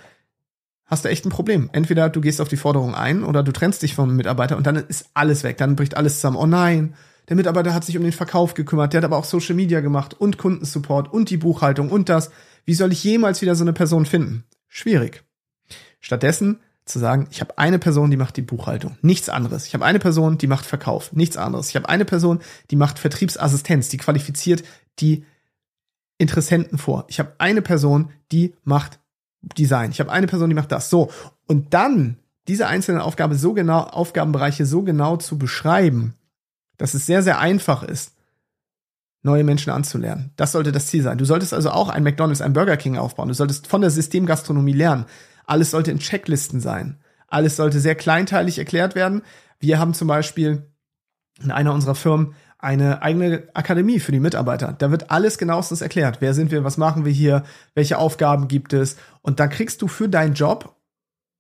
hast 0.85 1.07
du 1.07 1.09
echt 1.09 1.25
ein 1.25 1.31
Problem. 1.31 1.71
Entweder 1.73 2.11
du 2.11 2.21
gehst 2.21 2.39
auf 2.39 2.49
die 2.49 2.59
Forderung 2.59 2.95
ein 2.95 3.25
oder 3.25 3.43
du 3.43 3.51
trennst 3.51 3.81
dich 3.81 3.95
vom 3.95 4.15
Mitarbeiter 4.15 4.59
und 4.59 4.67
dann 4.67 4.77
ist 4.77 5.07
alles 5.15 5.43
weg. 5.43 5.57
Dann 5.57 5.75
bricht 5.75 5.97
alles 5.97 6.17
zusammen. 6.17 6.37
Oh 6.37 6.45
nein, 6.45 6.93
der 7.31 7.37
Mitarbeiter 7.37 7.73
hat 7.73 7.87
sich 7.87 7.97
um 7.97 8.03
den 8.03 8.13
Verkauf 8.13 8.53
gekümmert, 8.53 8.93
der 8.93 8.99
hat 8.99 9.07
aber 9.07 9.17
auch 9.17 9.25
Social 9.25 9.55
Media 9.55 9.81
gemacht 9.81 10.13
und 10.13 10.37
Kundensupport 10.37 11.11
und 11.11 11.31
die 11.31 11.39
Buchhaltung 11.39 11.89
und 11.89 12.11
das. 12.11 12.31
Wie 12.67 12.75
soll 12.75 12.93
ich 12.93 13.03
jemals 13.03 13.41
wieder 13.41 13.55
so 13.55 13.65
eine 13.65 13.73
Person 13.73 14.05
finden? 14.05 14.45
Schwierig. 14.69 15.25
Stattdessen 16.01 16.61
zu 16.85 16.99
sagen, 16.99 17.29
ich 17.31 17.41
habe 17.41 17.57
eine 17.57 17.79
Person, 17.79 18.11
die 18.11 18.17
macht 18.17 18.37
die 18.37 18.43
Buchhaltung, 18.43 18.97
nichts 19.01 19.29
anderes. 19.29 19.67
Ich 19.67 19.75
habe 19.75 19.85
eine 19.85 19.99
Person, 19.99 20.37
die 20.37 20.47
macht 20.47 20.67
Verkauf, 20.67 21.13
nichts 21.13 21.37
anderes. 21.37 21.71
Ich 21.71 21.77
habe 21.77 21.89
eine 21.89 22.05
Person, 22.05 22.41
die 22.71 22.77
macht 22.77 22.99
Vertriebsassistenz, 22.99 23.89
die 23.89 23.97
qualifiziert 23.97 24.65
die 24.99 25.25
Interessenten 26.19 26.79
vor. 26.79 27.07
Ich 27.09 27.19
habe 27.19 27.33
eine 27.39 27.63
Person, 27.63 28.11
die 28.33 28.55
macht 28.65 29.01
Design. 29.59 29.91
Ich 29.91 30.01
habe 30.01 30.13
eine 30.13 30.27
Person, 30.27 30.49
die 30.49 30.55
macht 30.55 30.73
das. 30.73 30.91
So. 30.91 31.11
Und 31.47 31.75
dann 31.75 32.19
diese 32.49 32.67
einzelnen 32.67 33.01
Aufgabe 33.01 33.35
so 33.35 33.55
genau, 33.55 33.81
Aufgabenbereiche 33.81 34.67
so 34.67 34.83
genau 34.83 35.17
zu 35.17 35.39
beschreiben, 35.39 36.15
dass 36.77 36.95
es 36.95 37.07
sehr, 37.07 37.23
sehr 37.23 37.39
einfach 37.39 37.83
ist, 37.83 38.13
neue 39.23 39.45
Menschen 39.45 39.71
anzulernen. 39.71 40.33
Das 40.37 40.53
sollte 40.53 40.71
das 40.71 40.87
Ziel 40.87 41.03
sein. 41.03 41.17
Du 41.17 41.25
solltest 41.25 41.55
also 41.55 41.71
auch 41.71 41.89
ein 41.89 42.03
McDonald's, 42.03 42.43
ein 42.43 42.53
Burger 42.53 42.77
King 42.77 42.99
aufbauen. 42.99 43.29
Du 43.29 43.35
solltest 43.35 43.67
von 43.67 43.81
der 43.81 43.91
Systemgastronomie 43.91 44.75
lernen. 44.75 45.07
Alles 45.47 45.71
sollte 45.71 45.91
in 45.91 45.99
Checklisten 45.99 46.61
sein. 46.61 46.99
Alles 47.29 47.57
sollte 47.57 47.81
sehr 47.81 47.95
kleinteilig 47.95 48.59
erklärt 48.59 48.95
werden. 48.95 49.23
Wir 49.59 49.79
haben 49.79 49.95
zum 49.95 50.09
Beispiel 50.09 50.71
in 51.43 51.51
einer 51.51 51.73
unserer 51.73 51.95
Firmen 51.95 52.35
eine 52.59 53.03
eigene 53.03 53.49
Akademie 53.53 54.01
für 54.01 54.13
die 54.13 54.21
Mitarbeiter. 54.21 54.73
Da 54.73 54.91
wird 54.91 55.11
alles 55.11 55.37
genauestens 55.37 55.83
erklärt. 55.83 56.19
Wer 56.21 56.33
sind 56.33 56.51
wir? 56.51 56.65
Was 56.65 56.79
machen 56.79 57.05
wir 57.05 57.13
hier? 57.13 57.45
Welche 57.75 57.99
Aufgaben 57.99 58.49
gibt 58.49 58.73
es? 58.73 58.97
Und 59.21 59.39
dann 59.39 59.51
kriegst 59.51 59.83
du 59.83 59.89
für 59.89 60.09
deinen 60.09 60.35
Job 60.35 60.77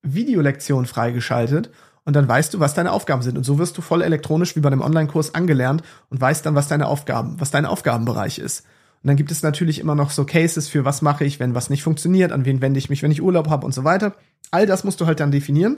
Videolektionen 0.02 0.86
freigeschaltet 0.86 1.70
und 2.04 2.14
dann 2.14 2.28
weißt 2.28 2.52
du, 2.52 2.60
was 2.60 2.74
deine 2.74 2.92
Aufgaben 2.92 3.22
sind. 3.22 3.38
Und 3.38 3.44
so 3.44 3.58
wirst 3.58 3.78
du 3.78 3.82
voll 3.82 4.02
elektronisch 4.02 4.54
wie 4.54 4.60
bei 4.60 4.68
einem 4.68 4.82
Online-Kurs 4.82 5.34
angelernt 5.34 5.82
und 6.10 6.20
weißt 6.20 6.44
dann, 6.44 6.54
was 6.54 6.68
deine 6.68 6.86
Aufgaben, 6.86 7.40
was 7.40 7.50
dein 7.50 7.64
Aufgabenbereich 7.64 8.38
ist. 8.38 8.66
Und 9.04 9.08
dann 9.08 9.16
gibt 9.16 9.30
es 9.30 9.42
natürlich 9.42 9.80
immer 9.80 9.94
noch 9.94 10.10
so 10.10 10.24
Cases 10.24 10.66
für 10.66 10.86
was 10.86 11.02
mache 11.02 11.26
ich, 11.26 11.38
wenn 11.38 11.54
was 11.54 11.68
nicht 11.68 11.82
funktioniert, 11.82 12.32
an 12.32 12.46
wen 12.46 12.62
wende 12.62 12.78
ich 12.78 12.88
mich, 12.88 13.02
wenn 13.02 13.10
ich 13.10 13.20
Urlaub 13.20 13.50
habe 13.50 13.66
und 13.66 13.74
so 13.74 13.84
weiter. 13.84 14.14
All 14.50 14.64
das 14.64 14.82
musst 14.82 14.98
du 14.98 15.04
halt 15.04 15.20
dann 15.20 15.30
definieren. 15.30 15.76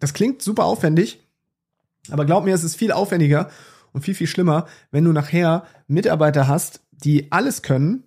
Das 0.00 0.14
klingt 0.14 0.40
super 0.40 0.64
aufwendig, 0.64 1.20
aber 2.10 2.24
glaub 2.24 2.46
mir, 2.46 2.54
es 2.54 2.64
ist 2.64 2.76
viel 2.76 2.90
aufwendiger 2.90 3.50
und 3.92 4.00
viel, 4.00 4.14
viel 4.14 4.26
schlimmer, 4.26 4.66
wenn 4.90 5.04
du 5.04 5.12
nachher 5.12 5.66
Mitarbeiter 5.86 6.48
hast, 6.48 6.80
die 6.92 7.30
alles 7.30 7.60
können, 7.60 8.04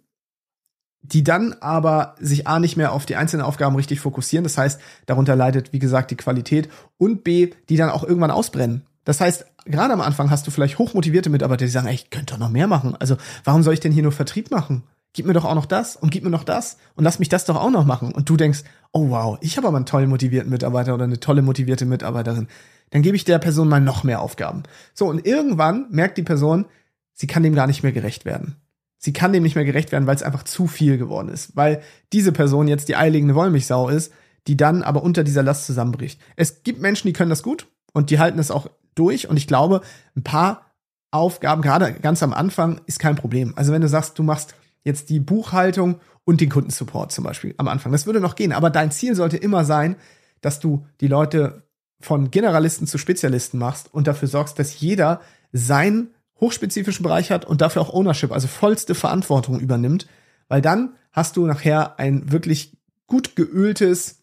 die 1.04 1.24
dann 1.24 1.54
aber 1.62 2.16
sich 2.20 2.48
A 2.48 2.58
nicht 2.58 2.76
mehr 2.76 2.92
auf 2.92 3.06
die 3.06 3.18
einzelnen 3.18 3.46
Aufgaben 3.46 3.76
richtig 3.76 4.00
fokussieren. 4.00 4.46
Das 4.46 4.58
heißt, 4.58 4.82
darunter 5.06 5.36
leidet, 5.36 5.74
wie 5.74 5.80
gesagt, 5.80 6.10
die 6.10 6.18
Qualität 6.18 6.70
und 6.98 7.24
B, 7.24 7.52
die 7.70 7.78
dann 7.78 7.92
auch 7.92 8.04
irgendwann 8.04 8.32
ausbrennen. 8.32 8.82
Das 9.06 9.22
heißt, 9.22 9.46
gerade 9.66 9.94
am 9.94 10.02
Anfang 10.02 10.30
hast 10.30 10.46
du 10.46 10.52
vielleicht 10.52 10.78
hochmotivierte 10.78 11.30
Mitarbeiter, 11.30 11.66
die 11.66 11.72
sagen, 11.72 11.88
ey, 11.88 11.96
ich 11.96 12.10
könnte 12.10 12.34
doch 12.34 12.40
noch 12.40 12.50
mehr 12.50 12.68
machen. 12.68 12.96
Also, 13.00 13.16
warum 13.44 13.64
soll 13.64 13.74
ich 13.74 13.80
denn 13.80 13.94
hier 13.94 14.04
nur 14.04 14.12
Vertrieb 14.12 14.52
machen? 14.52 14.84
Gib 15.14 15.26
mir 15.26 15.34
doch 15.34 15.46
auch 15.46 15.56
noch 15.56 15.66
das 15.66 15.96
und 15.96 16.12
gib 16.12 16.26
mir 16.26 16.30
noch 16.30 16.44
das 16.44 16.78
und 16.96 17.06
lass 17.06 17.20
mich 17.20 17.30
das 17.30 17.46
doch 17.46 17.56
auch 17.56 17.72
noch 17.72 17.86
machen. 17.86 18.12
Und 18.12 18.28
du 18.30 18.36
denkst, 18.36 18.64
oh 18.92 19.12
wow, 19.12 19.38
ich 19.40 19.56
habe 19.56 19.68
aber 19.68 19.78
einen 19.78 19.86
tollen 19.86 20.10
motivierten 20.10 20.52
Mitarbeiter 20.52 20.94
oder 20.94 21.06
eine 21.06 21.22
tolle 21.22 21.42
motivierte 21.42 21.86
Mitarbeiterin 21.86 22.50
dann 22.92 23.02
gebe 23.02 23.16
ich 23.16 23.26
der 23.26 23.40
Person 23.40 23.68
mal 23.68 23.82
noch 23.82 24.04
mehr 24.04 24.22
Aufgaben. 24.22 24.64
So, 24.94 25.08
und 25.08 25.26
irgendwann 25.26 25.88
merkt 25.90 26.18
die 26.18 26.24
Person, 26.24 26.66
sie 27.14 27.28
kann 27.28 27.44
dem 27.44 27.56
gar 27.56 27.68
nicht 27.68 27.84
mehr 27.84 27.92
gerecht 27.92 28.26
werden. 28.26 28.56
Sie 28.98 29.14
kann 29.14 29.34
dem 29.34 29.44
nicht 29.44 29.56
mehr 29.56 29.66
gerecht 29.66 29.92
werden, 29.92 30.08
weil 30.08 30.16
es 30.16 30.24
einfach 30.24 30.44
zu 30.44 30.68
viel 30.68 30.98
geworden 30.98 31.30
ist. 31.30 31.56
Weil 31.56 31.82
diese 32.14 32.32
Person 32.32 32.68
jetzt 32.68 32.88
die 32.88 32.96
eiligende 32.96 33.36
Wollmilchsau 33.36 33.90
ist, 33.90 34.14
die 34.48 34.58
dann 34.58 34.84
aber 34.84 35.04
unter 35.04 35.24
dieser 35.24 35.44
Last 35.44 35.66
zusammenbricht. 35.66 36.20
Es 36.36 36.64
gibt 36.64 36.82
Menschen, 36.82 37.08
die 37.08 37.14
können 37.14 37.30
das 37.30 37.44
gut 37.44 37.68
und 37.94 38.10
die 38.10 38.20
halten 38.20 38.40
es 38.40 38.52
auch 38.52 38.70
durch. 38.96 39.30
Und 39.30 39.38
ich 39.38 39.48
glaube, 39.48 39.82
ein 40.16 40.24
paar 40.24 40.72
Aufgaben, 41.12 41.62
gerade 41.62 41.94
ganz 41.94 42.24
am 42.24 42.34
Anfang, 42.34 42.82
ist 42.88 43.00
kein 43.00 43.16
Problem. 43.16 43.54
Also 43.56 43.72
wenn 43.72 43.82
du 43.82 43.88
sagst, 43.88 44.18
du 44.20 44.24
machst 44.24 44.56
jetzt 44.84 45.10
die 45.10 45.20
Buchhaltung 45.20 46.00
und 46.24 46.42
den 46.42 46.50
Kundensupport 46.50 47.12
zum 47.12 47.24
Beispiel 47.24 47.54
am 47.58 47.68
Anfang, 47.68 47.92
das 47.92 48.06
würde 48.06 48.20
noch 48.20 48.36
gehen. 48.36 48.52
Aber 48.52 48.70
dein 48.70 48.92
Ziel 48.92 49.16
sollte 49.16 49.38
immer 49.38 49.64
sein, 49.64 49.96
dass 50.42 50.60
du 50.60 50.86
die 51.02 51.08
Leute 51.08 51.64
von 52.00 52.32
Generalisten 52.32 52.88
zu 52.88 52.98
Spezialisten 52.98 53.58
machst 53.58 53.94
und 53.94 54.08
dafür 54.08 54.28
sorgst, 54.28 54.60
dass 54.60 54.80
jeder 54.80 55.22
seinen 55.52 56.10
hochspezifischen 56.40 57.04
Bereich 57.04 57.32
hat 57.32 57.46
und 57.46 57.62
dafür 57.62 57.82
auch 57.82 57.94
Ownership, 57.94 58.32
also 58.32 58.48
vollste 58.48 58.94
Verantwortung 58.94 59.60
übernimmt, 59.60 60.08
weil 60.48 60.62
dann 60.62 60.96
hast 61.12 61.38
du 61.38 61.46
nachher 61.46 61.98
ein 61.98 62.32
wirklich 62.32 62.78
gut 63.08 63.36
geöltes 63.36 64.20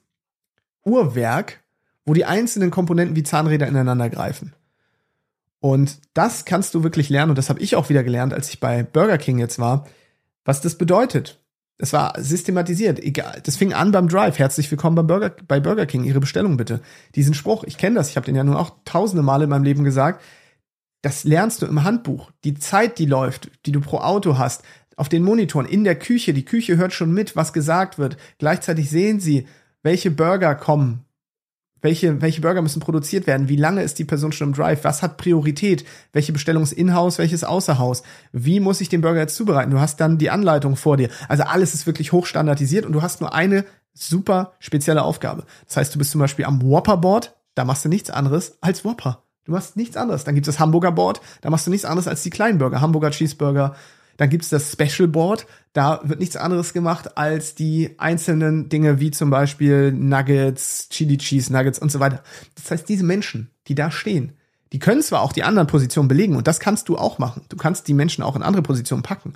Uhrwerk, 0.84 1.60
wo 2.04 2.14
die 2.14 2.24
einzelnen 2.24 2.70
Komponenten 2.70 3.16
wie 3.16 3.22
Zahnräder 3.22 3.66
ineinander 3.66 4.10
greifen. 4.10 4.52
Und 5.62 6.00
das 6.12 6.44
kannst 6.44 6.74
du 6.74 6.82
wirklich 6.82 7.08
lernen 7.08 7.30
und 7.30 7.38
das 7.38 7.48
habe 7.48 7.60
ich 7.60 7.76
auch 7.76 7.88
wieder 7.88 8.02
gelernt, 8.02 8.34
als 8.34 8.48
ich 8.48 8.58
bei 8.58 8.82
Burger 8.82 9.16
King 9.16 9.38
jetzt 9.38 9.60
war, 9.60 9.86
was 10.44 10.60
das 10.60 10.76
bedeutet. 10.76 11.40
Es 11.78 11.92
war 11.92 12.14
systematisiert. 12.20 12.98
Egal. 12.98 13.40
Das 13.44 13.56
fing 13.56 13.72
an 13.72 13.92
beim 13.92 14.08
Drive. 14.08 14.40
Herzlich 14.40 14.68
willkommen 14.72 14.96
beim 14.96 15.06
Burger, 15.06 15.36
bei 15.46 15.60
Burger 15.60 15.86
King. 15.86 16.02
Ihre 16.02 16.18
Bestellung 16.18 16.56
bitte. 16.56 16.80
Diesen 17.14 17.32
Spruch, 17.32 17.62
ich 17.62 17.78
kenne 17.78 17.94
das. 17.94 18.10
Ich 18.10 18.16
habe 18.16 18.26
den 18.26 18.34
ja 18.34 18.42
nun 18.42 18.56
auch 18.56 18.72
tausende 18.84 19.22
Male 19.22 19.44
in 19.44 19.50
meinem 19.50 19.62
Leben 19.62 19.84
gesagt. 19.84 20.20
Das 21.00 21.22
lernst 21.22 21.62
du 21.62 21.66
im 21.66 21.84
Handbuch. 21.84 22.32
Die 22.42 22.54
Zeit, 22.54 22.98
die 22.98 23.06
läuft, 23.06 23.48
die 23.64 23.72
du 23.72 23.80
pro 23.80 23.98
Auto 23.98 24.38
hast, 24.38 24.64
auf 24.96 25.08
den 25.08 25.22
Monitoren, 25.22 25.66
in 25.66 25.84
der 25.84 25.96
Küche. 25.96 26.34
Die 26.34 26.44
Küche 26.44 26.76
hört 26.76 26.92
schon 26.92 27.12
mit, 27.12 27.36
was 27.36 27.52
gesagt 27.52 27.98
wird. 27.98 28.16
Gleichzeitig 28.38 28.90
sehen 28.90 29.20
sie, 29.20 29.46
welche 29.84 30.10
Burger 30.10 30.56
kommen, 30.56 31.04
welche, 31.82 32.22
welche 32.22 32.40
Burger 32.40 32.62
müssen 32.62 32.80
produziert 32.80 33.26
werden? 33.26 33.48
Wie 33.48 33.56
lange 33.56 33.82
ist 33.82 33.98
die 33.98 34.04
Person 34.04 34.32
schon 34.32 34.48
im 34.48 34.54
Drive? 34.54 34.84
Was 34.84 35.02
hat 35.02 35.18
Priorität? 35.18 35.84
Welche 36.12 36.32
Bestellung 36.32 36.62
ist 36.62 36.72
in-house, 36.72 37.18
welches 37.18 37.44
außer-Haus? 37.44 38.02
Wie 38.32 38.60
muss 38.60 38.80
ich 38.80 38.88
den 38.88 39.02
Burger 39.02 39.20
jetzt 39.20 39.34
zubereiten? 39.34 39.72
Du 39.72 39.80
hast 39.80 40.00
dann 40.00 40.16
die 40.16 40.30
Anleitung 40.30 40.76
vor 40.76 40.96
dir. 40.96 41.10
Also 41.28 41.42
alles 41.42 41.74
ist 41.74 41.86
wirklich 41.86 42.12
hochstandardisiert 42.12 42.86
und 42.86 42.92
du 42.92 43.02
hast 43.02 43.20
nur 43.20 43.34
eine 43.34 43.64
super 43.92 44.52
spezielle 44.60 45.02
Aufgabe. 45.02 45.44
Das 45.66 45.76
heißt, 45.76 45.94
du 45.94 45.98
bist 45.98 46.12
zum 46.12 46.20
Beispiel 46.20 46.44
am 46.44 46.62
Whopper-Board, 46.62 47.36
da 47.54 47.64
machst 47.64 47.84
du 47.84 47.88
nichts 47.88 48.10
anderes 48.10 48.56
als 48.62 48.84
Whopper. 48.84 49.24
Du 49.44 49.52
machst 49.52 49.76
nichts 49.76 49.96
anderes. 49.96 50.24
Dann 50.24 50.36
gibt 50.36 50.46
es 50.46 50.54
das 50.54 50.60
Hamburger 50.60 50.92
Board, 50.92 51.20
da 51.40 51.50
machst 51.50 51.66
du 51.66 51.70
nichts 51.70 51.84
anderes 51.84 52.06
als 52.06 52.22
die 52.22 52.30
kleinen 52.30 52.58
Burger. 52.58 52.80
Hamburger 52.80 53.10
Cheeseburger, 53.10 53.74
dann 54.22 54.30
gibt's 54.30 54.50
das 54.50 54.70
Special 54.70 55.08
Board. 55.08 55.48
Da 55.72 56.00
wird 56.04 56.20
nichts 56.20 56.36
anderes 56.36 56.72
gemacht 56.72 57.18
als 57.18 57.56
die 57.56 57.96
einzelnen 57.98 58.68
Dinge, 58.68 59.00
wie 59.00 59.10
zum 59.10 59.30
Beispiel 59.30 59.90
Nuggets, 59.90 60.88
Chili 60.90 61.18
Cheese 61.18 61.52
Nuggets 61.52 61.80
und 61.80 61.90
so 61.90 61.98
weiter. 61.98 62.22
Das 62.54 62.70
heißt, 62.70 62.88
diese 62.88 63.02
Menschen, 63.02 63.50
die 63.66 63.74
da 63.74 63.90
stehen, 63.90 64.34
die 64.72 64.78
können 64.78 65.02
zwar 65.02 65.22
auch 65.22 65.32
die 65.32 65.42
anderen 65.42 65.66
Positionen 65.66 66.06
belegen 66.06 66.36
und 66.36 66.46
das 66.46 66.60
kannst 66.60 66.88
du 66.88 66.96
auch 66.96 67.18
machen. 67.18 67.42
Du 67.48 67.56
kannst 67.56 67.88
die 67.88 67.94
Menschen 67.94 68.22
auch 68.22 68.36
in 68.36 68.44
andere 68.44 68.62
Positionen 68.62 69.02
packen. 69.02 69.32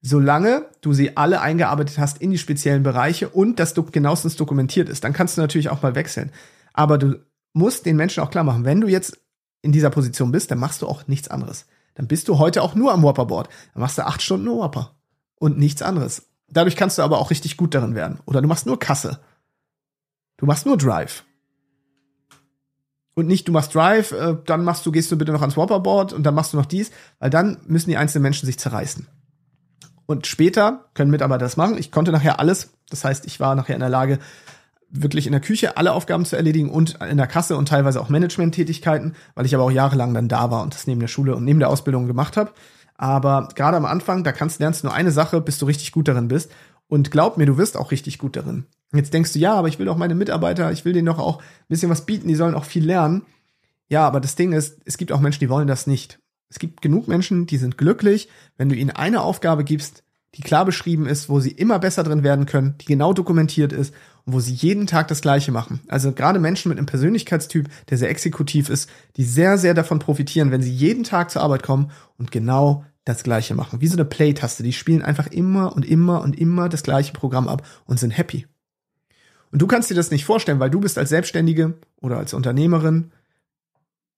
Solange 0.00 0.66
du 0.80 0.92
sie 0.92 1.16
alle 1.16 1.40
eingearbeitet 1.40 1.98
hast 1.98 2.18
in 2.18 2.30
die 2.30 2.38
speziellen 2.38 2.84
Bereiche 2.84 3.30
und 3.30 3.58
das 3.58 3.74
genauestens 3.90 4.36
dokumentiert 4.36 4.88
ist, 4.88 5.02
dann 5.02 5.12
kannst 5.12 5.36
du 5.36 5.40
natürlich 5.40 5.70
auch 5.70 5.82
mal 5.82 5.96
wechseln. 5.96 6.30
Aber 6.72 6.98
du 6.98 7.16
musst 7.52 7.84
den 7.84 7.96
Menschen 7.96 8.22
auch 8.22 8.30
klar 8.30 8.44
machen, 8.44 8.64
wenn 8.64 8.80
du 8.80 8.86
jetzt 8.86 9.18
in 9.60 9.72
dieser 9.72 9.90
Position 9.90 10.30
bist, 10.30 10.52
dann 10.52 10.60
machst 10.60 10.82
du 10.82 10.86
auch 10.86 11.08
nichts 11.08 11.26
anderes 11.26 11.66
dann 11.94 12.06
bist 12.06 12.28
du 12.28 12.38
heute 12.38 12.62
auch 12.62 12.74
nur 12.74 12.92
am 12.92 13.02
Whopperboard. 13.02 13.48
Dann 13.74 13.80
machst 13.82 13.98
du 13.98 14.06
acht 14.06 14.22
Stunden 14.22 14.46
nur 14.46 14.58
Whopper 14.58 14.94
und 15.36 15.58
nichts 15.58 15.82
anderes. 15.82 16.28
Dadurch 16.48 16.76
kannst 16.76 16.98
du 16.98 17.02
aber 17.02 17.18
auch 17.18 17.30
richtig 17.30 17.56
gut 17.56 17.74
darin 17.74 17.94
werden. 17.94 18.20
Oder 18.26 18.42
du 18.42 18.48
machst 18.48 18.66
nur 18.66 18.78
Kasse. 18.78 19.20
Du 20.36 20.46
machst 20.46 20.66
nur 20.66 20.76
Drive. 20.76 21.24
Und 23.14 23.26
nicht, 23.26 23.46
du 23.46 23.52
machst 23.52 23.74
Drive, 23.74 24.12
äh, 24.12 24.36
dann 24.46 24.64
machst 24.64 24.86
du, 24.86 24.92
gehst 24.92 25.12
du 25.12 25.18
bitte 25.18 25.32
noch 25.32 25.42
ans 25.42 25.56
Whopperboard 25.56 26.12
und 26.12 26.22
dann 26.22 26.34
machst 26.34 26.52
du 26.52 26.56
noch 26.56 26.66
dies, 26.66 26.90
weil 27.18 27.28
dann 27.28 27.58
müssen 27.66 27.90
die 27.90 27.96
einzelnen 27.96 28.22
Menschen 28.22 28.46
sich 28.46 28.58
zerreißen. 28.58 29.06
Und 30.06 30.26
später 30.26 30.86
können 30.94 31.10
Mitarbeiter 31.10 31.44
das 31.44 31.56
machen. 31.56 31.78
Ich 31.78 31.92
konnte 31.92 32.12
nachher 32.12 32.40
alles. 32.40 32.72
Das 32.88 33.04
heißt, 33.04 33.26
ich 33.26 33.38
war 33.38 33.54
nachher 33.54 33.74
in 33.74 33.80
der 33.80 33.88
Lage, 33.88 34.18
wirklich 34.90 35.26
in 35.26 35.32
der 35.32 35.40
Küche 35.40 35.76
alle 35.76 35.92
Aufgaben 35.92 36.24
zu 36.24 36.36
erledigen 36.36 36.70
und 36.70 36.98
in 37.08 37.16
der 37.16 37.26
Kasse 37.26 37.56
und 37.56 37.68
teilweise 37.68 38.00
auch 38.00 38.08
Management-Tätigkeiten, 38.08 39.14
weil 39.34 39.46
ich 39.46 39.54
aber 39.54 39.64
auch 39.64 39.70
jahrelang 39.70 40.14
dann 40.14 40.28
da 40.28 40.50
war 40.50 40.62
und 40.62 40.74
das 40.74 40.86
neben 40.86 41.00
der 41.00 41.08
Schule 41.08 41.36
und 41.36 41.44
neben 41.44 41.60
der 41.60 41.68
Ausbildung 41.68 42.06
gemacht 42.06 42.36
habe. 42.36 42.52
Aber 42.96 43.48
gerade 43.54 43.76
am 43.76 43.86
Anfang, 43.86 44.24
da 44.24 44.32
kannst 44.32 44.60
lernst 44.60 44.82
du 44.82 44.88
nur 44.88 44.94
eine 44.94 45.10
Sache, 45.10 45.40
bis 45.40 45.58
du 45.58 45.66
richtig 45.66 45.92
gut 45.92 46.08
darin 46.08 46.28
bist. 46.28 46.50
Und 46.88 47.10
glaub 47.10 47.38
mir, 47.38 47.46
du 47.46 47.56
wirst 47.56 47.76
auch 47.76 47.92
richtig 47.92 48.18
gut 48.18 48.36
darin. 48.36 48.66
Jetzt 48.92 49.14
denkst 49.14 49.32
du, 49.32 49.38
ja, 49.38 49.54
aber 49.54 49.68
ich 49.68 49.78
will 49.78 49.86
doch 49.86 49.96
meine 49.96 50.16
Mitarbeiter, 50.16 50.72
ich 50.72 50.84
will 50.84 50.92
denen 50.92 51.06
doch 51.06 51.18
auch 51.18 51.38
ein 51.38 51.68
bisschen 51.68 51.90
was 51.90 52.04
bieten, 52.04 52.26
die 52.26 52.34
sollen 52.34 52.56
auch 52.56 52.64
viel 52.64 52.84
lernen. 52.84 53.22
Ja, 53.88 54.06
aber 54.06 54.20
das 54.20 54.34
Ding 54.34 54.52
ist, 54.52 54.80
es 54.84 54.98
gibt 54.98 55.12
auch 55.12 55.20
Menschen, 55.20 55.40
die 55.40 55.48
wollen 55.48 55.68
das 55.68 55.86
nicht. 55.86 56.18
Es 56.48 56.58
gibt 56.58 56.82
genug 56.82 57.06
Menschen, 57.06 57.46
die 57.46 57.58
sind 57.58 57.78
glücklich, 57.78 58.28
wenn 58.56 58.68
du 58.68 58.74
ihnen 58.74 58.90
eine 58.90 59.22
Aufgabe 59.22 59.62
gibst, 59.62 60.02
die 60.36 60.42
klar 60.42 60.64
beschrieben 60.64 61.06
ist, 61.06 61.28
wo 61.28 61.40
sie 61.40 61.50
immer 61.50 61.78
besser 61.78 62.04
drin 62.04 62.22
werden 62.22 62.46
können, 62.46 62.76
die 62.80 62.86
genau 62.86 63.12
dokumentiert 63.12 63.72
ist 63.72 63.92
und 64.24 64.32
wo 64.32 64.40
sie 64.40 64.54
jeden 64.54 64.86
Tag 64.86 65.08
das 65.08 65.22
Gleiche 65.22 65.50
machen. 65.50 65.80
Also 65.88 66.12
gerade 66.12 66.38
Menschen 66.38 66.68
mit 66.68 66.78
einem 66.78 66.86
Persönlichkeitstyp, 66.86 67.68
der 67.88 67.98
sehr 67.98 68.10
exekutiv 68.10 68.68
ist, 68.68 68.88
die 69.16 69.24
sehr, 69.24 69.58
sehr 69.58 69.74
davon 69.74 69.98
profitieren, 69.98 70.52
wenn 70.52 70.62
sie 70.62 70.72
jeden 70.72 71.04
Tag 71.04 71.30
zur 71.30 71.42
Arbeit 71.42 71.62
kommen 71.62 71.90
und 72.16 72.30
genau 72.30 72.84
das 73.04 73.22
Gleiche 73.22 73.54
machen. 73.54 73.80
Wie 73.80 73.86
so 73.86 73.96
eine 73.96 74.04
Play-Taste. 74.04 74.62
Die 74.62 74.72
spielen 74.72 75.02
einfach 75.02 75.26
immer 75.28 75.74
und 75.74 75.84
immer 75.84 76.22
und 76.22 76.38
immer 76.38 76.68
das 76.68 76.82
gleiche 76.82 77.12
Programm 77.12 77.48
ab 77.48 77.66
und 77.86 77.98
sind 77.98 78.10
happy. 78.10 78.46
Und 79.50 79.60
du 79.60 79.66
kannst 79.66 79.90
dir 79.90 79.94
das 79.94 80.10
nicht 80.10 80.24
vorstellen, 80.24 80.60
weil 80.60 80.70
du 80.70 80.80
bist 80.80 80.96
als 80.96 81.08
Selbstständige 81.08 81.74
oder 82.00 82.18
als 82.18 82.34
Unternehmerin 82.34 83.10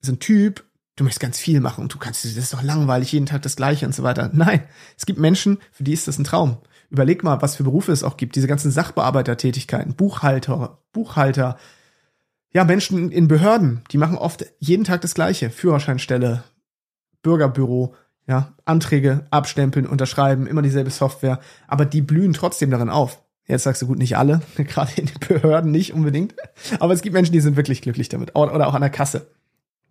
so 0.01 0.13
ein 0.13 0.19
Typ, 0.19 0.65
du 0.97 1.05
möchtest 1.05 1.21
ganz 1.21 1.39
viel 1.39 1.61
machen 1.61 1.83
und 1.83 1.95
du 1.95 1.99
kannst, 1.99 2.25
das 2.25 2.37
ist 2.37 2.53
doch 2.53 2.63
langweilig, 2.63 3.13
jeden 3.13 3.27
Tag 3.27 3.43
das 3.43 3.57
Gleiche 3.57 3.87
und 3.87 3.95
so 3.95 4.03
weiter. 4.03 4.31
Nein, 4.33 4.63
es 4.97 5.07
gibt 5.07 5.19
Menschen, 5.19 5.59
für 5.71 5.85
die 5.85 5.93
ist 5.93 6.09
das 6.09 6.19
ein 6.19 6.25
Traum. 6.25 6.59
Überleg 6.91 7.23
mal, 7.23 7.41
was 7.41 7.57
für 7.57 7.65
Berufe 7.65 7.93
es 7.93 8.05
auch 8.05 8.19
gibt. 8.19 8.37
Diese 8.37 8.47
ganzen 8.47 8.71
Sachbearbeitertätigkeiten, 8.71 9.95
Buchhalter, 9.95 10.83
Buchhalter, 10.93 11.57
ja, 12.53 12.65
Menschen 12.65 13.11
in 13.11 13.29
Behörden, 13.29 13.83
die 13.91 13.97
machen 13.97 14.19
oft 14.19 14.45
jeden 14.59 14.85
Tag 14.85 15.01
das 15.01 15.15
Gleiche. 15.15 15.49
Führerscheinstelle, 15.49 16.45
Bürgerbüro, 17.23 17.95
ja, 18.27 18.53
Anträge, 18.67 19.27
abstempeln, 19.31 19.87
unterschreiben, 19.87 20.47
immer 20.47 20.61
dieselbe 20.61 20.91
Software, 20.91 21.41
aber 21.67 21.87
die 21.87 22.03
blühen 22.03 22.35
trotzdem 22.35 22.71
darin 22.71 22.91
auf. 22.91 23.23
Jetzt 23.47 23.65
sagst 23.65 23.81
du 23.81 23.87
gut, 23.87 23.99
nicht 23.99 24.19
alle, 24.19 24.43
gerade 24.57 24.93
in 24.97 25.07
den 25.07 25.19
Behörden 25.19 25.71
nicht 25.71 25.95
unbedingt, 25.95 26.35
aber 26.79 26.93
es 26.93 27.01
gibt 27.01 27.15
Menschen, 27.15 27.33
die 27.33 27.41
sind 27.41 27.57
wirklich 27.57 27.81
glücklich 27.81 28.11
damit 28.11 28.37
oder 28.37 28.69
auch 28.69 28.75
an 28.75 28.83
der 28.83 28.91
Kasse 28.91 29.31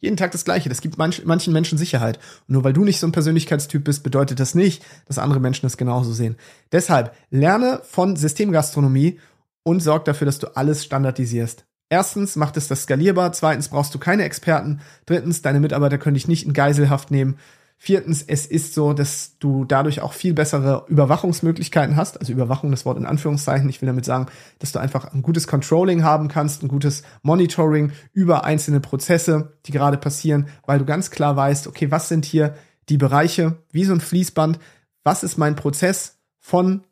jeden 0.02 0.18
Tag 0.18 0.32
das 0.32 0.44
Gleiche. 0.44 0.68
Das 0.68 0.82
gibt 0.82 0.98
manch, 0.98 1.24
manchen 1.26 1.54
Menschen 1.54 1.78
Sicherheit. 1.78 2.20
Und 2.48 2.54
nur 2.54 2.64
weil 2.64 2.74
du 2.74 2.84
nicht 2.84 3.00
so 3.00 3.08
ein 3.08 3.12
Persönlichkeitstyp 3.14 3.84
bist, 3.84 4.04
bedeutet 4.04 4.40
das 4.40 4.56
nicht, 4.56 4.84
dass 5.06 5.20
andere 5.20 5.40
Menschen 5.40 5.66
das 5.66 5.78
genauso 5.78 6.12
sehen. 6.12 6.36
Deshalb 6.72 7.16
lerne 7.30 7.82
von 7.84 8.16
Systemgastronomie 8.16 9.20
und 9.64 9.82
sorg 9.82 10.06
dafür, 10.06 10.26
dass 10.26 10.40
du 10.40 10.48
alles 10.58 10.84
standardisierst. 10.84 11.66
Erstens 11.90 12.36
macht 12.36 12.58
es 12.58 12.68
das 12.68 12.84
skalierbar. 12.84 13.32
Zweitens 13.34 13.70
brauchst 13.70 13.94
du 13.94 14.00
keine 14.00 14.24
Experten. 14.24 14.80
Drittens, 15.06 15.42
deine 15.42 15.60
Mitarbeiter 15.60 15.98
können 15.98 16.16
dich 16.16 16.28
nicht 16.28 16.46
in 16.46 16.54
Geiselhaft 16.54 17.12
nehmen. 17.12 17.38
Viertens, 17.84 18.22
es 18.22 18.46
ist 18.46 18.76
so, 18.76 18.94
dass 18.94 19.40
du 19.40 19.66
dadurch 19.66 20.02
auch 20.02 20.14
viel 20.14 20.36
bessere 20.36 20.86
Überwachungsmöglichkeiten 20.88 21.96
hast. 21.96 22.20
Also 22.20 22.32
Überwachung, 22.32 22.70
das 22.70 22.86
Wort 22.86 23.00
in 23.00 23.08
Anführungszeichen. 23.08 23.68
Ich 23.70 23.82
will 23.82 23.88
damit 23.88 24.06
sagen, 24.06 24.28
dass 24.60 24.72
du 24.72 24.78
einfach 24.78 25.12
ein 25.12 25.24
gutes 25.24 25.48
Controlling 25.48 26.04
haben 26.04 26.28
kannst, 26.28 26.62
ein 26.62 26.68
gutes 26.68 27.02
Monitoring 27.24 27.92
über 28.14 28.46
einzelne 28.46 28.82
Prozesse, 28.82 29.58
die 29.66 29.72
gerade 29.72 29.98
passieren, 29.98 30.48
weil 30.68 30.78
du 30.78 30.86
ganz 30.86 31.10
klar 31.10 31.36
weißt, 31.36 31.66
okay, 31.66 31.90
was 31.90 32.08
sind 32.08 32.24
hier 32.24 32.54
die 32.88 32.98
Bereiche, 32.98 33.58
wie 33.72 33.86
so 33.86 33.94
ein 33.94 34.00
Fließband, 34.00 34.60
was 35.04 35.24
ist 35.24 35.40
mein 35.40 35.56
Prozess 35.56 36.20
von 36.38 36.84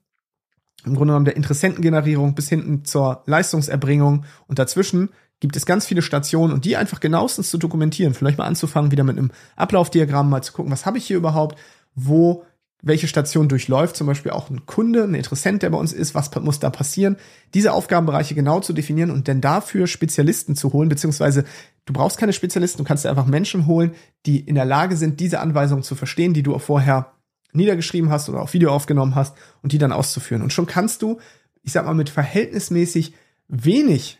im 0.86 0.96
Grunde 0.96 1.12
genommen 1.12 1.26
der 1.26 1.36
Interessentengenerierung 1.36 2.34
bis 2.34 2.50
hinten 2.50 2.84
zur 2.84 3.22
Leistungserbringung 3.28 4.26
und 4.48 4.58
dazwischen 4.58 5.10
gibt 5.40 5.56
es 5.56 5.66
ganz 5.66 5.86
viele 5.86 6.02
Stationen 6.02 6.54
und 6.54 6.66
die 6.66 6.78
einfach 6.78 7.00
genauestens 7.00 7.50
zu 7.50 7.58
dokumentieren. 7.58 8.14
Vielleicht 8.14 8.38
mal 8.38 8.46
anzufangen, 8.46 8.92
wieder 8.92 9.04
mit 9.04 9.18
einem 9.18 9.32
Ablaufdiagramm 9.56 10.30
mal 10.30 10.44
zu 10.44 10.54
gucken, 10.54 10.72
was 10.72 10.86
habe 10.86 10.98
ich 10.98 11.06
hier 11.06 11.18
überhaupt, 11.18 11.58
wo 11.96 12.44
welche 12.82 13.08
Station 13.08 13.50
durchläuft, 13.50 13.98
zum 13.98 14.08
Beispiel 14.08 14.32
auch 14.32 14.50
ein 14.50 14.66
Kunde, 14.66 15.04
ein 15.04 15.14
Interessent, 15.14 15.64
der 15.64 15.70
bei 15.70 15.78
uns 15.78 15.92
ist, 15.92 16.16
was 16.16 16.34
muss 16.36 16.60
da 16.60 16.70
passieren, 16.70 17.18
diese 17.54 17.74
Aufgabenbereiche 17.74 18.36
genau 18.36 18.62
zu 18.62 18.72
definieren 18.72 19.12
und 19.12 19.28
dann 19.28 19.42
dafür 19.42 19.86
Spezialisten 19.86 20.56
zu 20.56 20.72
holen, 20.72 20.88
beziehungsweise 20.88 21.44
du 21.86 21.94
brauchst 21.94 22.18
keine 22.18 22.32
Spezialisten, 22.32 22.78
du 22.78 22.88
kannst 22.88 23.04
dir 23.04 23.10
einfach 23.10 23.26
Menschen 23.26 23.68
holen, 23.68 23.96
die 24.26 24.40
in 24.40 24.56
der 24.56 24.66
Lage 24.66 24.96
sind, 24.96 25.20
diese 25.20 25.42
Anweisungen 25.42 25.84
zu 25.84 25.96
verstehen, 25.96 26.34
die 26.34 26.44
du 26.44 26.58
vorher 26.58 27.12
niedergeschrieben 27.52 28.12
hast 28.12 28.30
oder 28.30 28.42
auf 28.42 28.54
Video 28.54 28.72
aufgenommen 28.72 29.16
hast 29.16 29.36
und 29.62 29.74
die 29.74 29.78
dann 29.78 29.92
auszuführen. 29.92 30.42
Und 30.42 30.54
schon 30.54 30.68
kannst 30.68 31.02
du, 31.02 31.20
ich 31.64 31.74
sag 31.74 31.86
mal, 31.86 31.96
mit 31.96 32.10
verhältnismäßig 32.10 33.14
wenig 33.50 34.19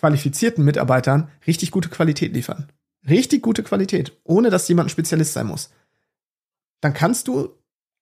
qualifizierten 0.00 0.64
Mitarbeitern 0.64 1.28
richtig 1.46 1.70
gute 1.70 1.90
Qualität 1.90 2.32
liefern. 2.34 2.68
Richtig 3.08 3.42
gute 3.42 3.62
Qualität, 3.62 4.18
ohne 4.24 4.50
dass 4.50 4.68
jemand 4.68 4.86
ein 4.86 4.90
Spezialist 4.90 5.34
sein 5.34 5.46
muss. 5.46 5.70
Dann 6.80 6.94
kannst 6.94 7.28
du 7.28 7.50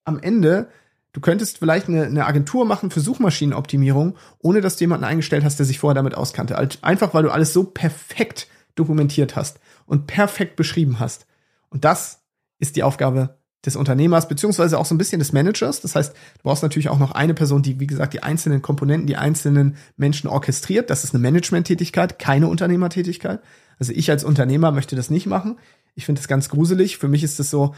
am 0.05 0.21
Ende, 0.21 0.71
du 1.13 1.21
könntest 1.21 1.59
vielleicht 1.59 1.89
eine, 1.89 2.05
eine 2.05 2.27
Agentur 2.27 2.65
machen 2.65 2.91
für 2.91 3.01
Suchmaschinenoptimierung, 3.01 4.17
ohne 4.39 4.61
dass 4.61 4.77
du 4.77 4.85
jemanden 4.85 5.05
eingestellt 5.05 5.45
hast, 5.45 5.59
der 5.59 5.67
sich 5.67 5.79
vorher 5.81 5.95
damit 5.95 6.15
auskannte. 6.15 6.57
Einfach 6.83 7.15
weil 7.15 7.25
du 7.25 7.31
alles 7.31 7.53
so 7.53 7.65
perfekt 7.65 8.49
dokumentiert 8.77 9.35
hast 9.35 9.59
und 9.87 10.07
perfekt 10.07 10.57
beschrieben 10.57 11.01
hast. 11.01 11.27
Und 11.69 11.85
das 11.85 12.23
ist 12.59 12.77
die 12.77 12.85
Aufgabe 12.85 13.38
des 13.65 13.77
Unternehmers, 13.77 14.29
beziehungsweise 14.29 14.79
auch 14.79 14.87
so 14.87 14.95
ein 14.95 14.99
bisschen 14.99 15.19
des 15.19 15.33
Managers. 15.33 15.81
Das 15.81 15.97
heißt, 15.97 16.13
du 16.13 16.43
brauchst 16.43 16.63
natürlich 16.63 16.89
auch 16.89 16.99
noch 16.99 17.13
eine 17.13 17.35
Person, 17.35 17.63
die, 17.63 17.81
wie 17.81 17.89
gesagt, 17.89 18.15
die 18.15 18.23
einzelnen 18.23 18.63
Komponenten, 18.63 19.07
die 19.07 19.17
einzelnen 19.17 19.77
Menschen 19.97 20.29
orchestriert. 20.29 20.91
Das 20.91 21.05
ist 21.05 21.15
eine 21.15 21.23
Management-Tätigkeit, 21.23 22.19
keine 22.19 22.49
Unternehmertätigkeit. 22.49 23.41
Also 23.79 23.93
ich 23.93 24.11
als 24.11 24.25
Unternehmer 24.25 24.71
möchte 24.71 24.97
das 24.97 25.11
nicht 25.11 25.27
machen. 25.27 25.59
Ich 25.95 26.07
finde 26.07 26.21
das 26.21 26.29
ganz 26.29 26.49
gruselig. 26.49 26.97
Für 26.99 27.09
mich 27.09 27.25
ist 27.25 27.41
es 27.41 27.51
so, 27.51 27.75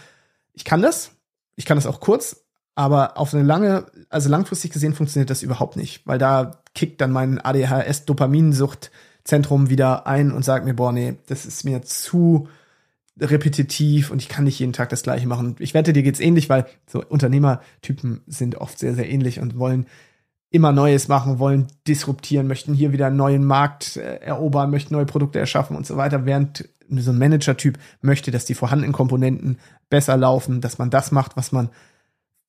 ich 0.52 0.64
kann 0.64 0.82
das, 0.82 1.12
ich 1.56 1.64
kann 1.64 1.78
das 1.78 1.86
auch 1.86 2.00
kurz, 2.00 2.44
aber 2.74 3.16
auf 3.16 3.32
eine 3.34 3.42
lange, 3.42 3.86
also 4.10 4.28
langfristig 4.28 4.72
gesehen 4.72 4.94
funktioniert 4.94 5.30
das 5.30 5.42
überhaupt 5.42 5.76
nicht, 5.76 6.06
weil 6.06 6.18
da 6.18 6.60
kickt 6.74 7.00
dann 7.00 7.12
mein 7.12 7.40
ADHS-Dopaminsuchtzentrum 7.40 9.70
wieder 9.70 10.06
ein 10.06 10.32
und 10.32 10.44
sagt 10.44 10.66
mir, 10.66 10.74
boah, 10.74 10.92
nee, 10.92 11.16
das 11.26 11.46
ist 11.46 11.64
mir 11.64 11.80
zu, 11.82 12.48
repetitiv 13.20 14.10
und 14.10 14.20
ich 14.22 14.28
kann 14.28 14.44
nicht 14.44 14.58
jeden 14.58 14.72
Tag 14.72 14.88
das 14.88 15.02
gleiche 15.02 15.28
machen. 15.28 15.56
Ich 15.58 15.74
wette, 15.74 15.92
dir 15.92 16.02
geht's 16.02 16.20
ähnlich, 16.20 16.48
weil 16.48 16.66
so 16.86 17.04
Unternehmertypen 17.04 18.22
sind 18.26 18.56
oft 18.56 18.78
sehr, 18.78 18.94
sehr 18.94 19.08
ähnlich 19.08 19.40
und 19.40 19.58
wollen 19.58 19.86
immer 20.50 20.72
Neues 20.72 21.08
machen, 21.08 21.38
wollen 21.38 21.68
disruptieren, 21.86 22.48
möchten 22.48 22.74
hier 22.74 22.92
wieder 22.92 23.06
einen 23.06 23.16
neuen 23.16 23.44
Markt 23.44 23.96
äh, 23.96 24.16
erobern, 24.16 24.70
möchten 24.70 24.94
neue 24.94 25.06
Produkte 25.06 25.38
erschaffen 25.38 25.76
und 25.76 25.86
so 25.86 25.96
weiter, 25.96 26.26
während 26.26 26.68
so 26.88 27.12
ein 27.12 27.18
Manager-Typ 27.18 27.78
möchte, 28.00 28.32
dass 28.32 28.46
die 28.46 28.54
vorhandenen 28.54 28.92
Komponenten 28.92 29.58
besser 29.90 30.16
laufen, 30.16 30.60
dass 30.60 30.78
man 30.78 30.90
das 30.90 31.12
macht, 31.12 31.36
was 31.36 31.52
man 31.52 31.70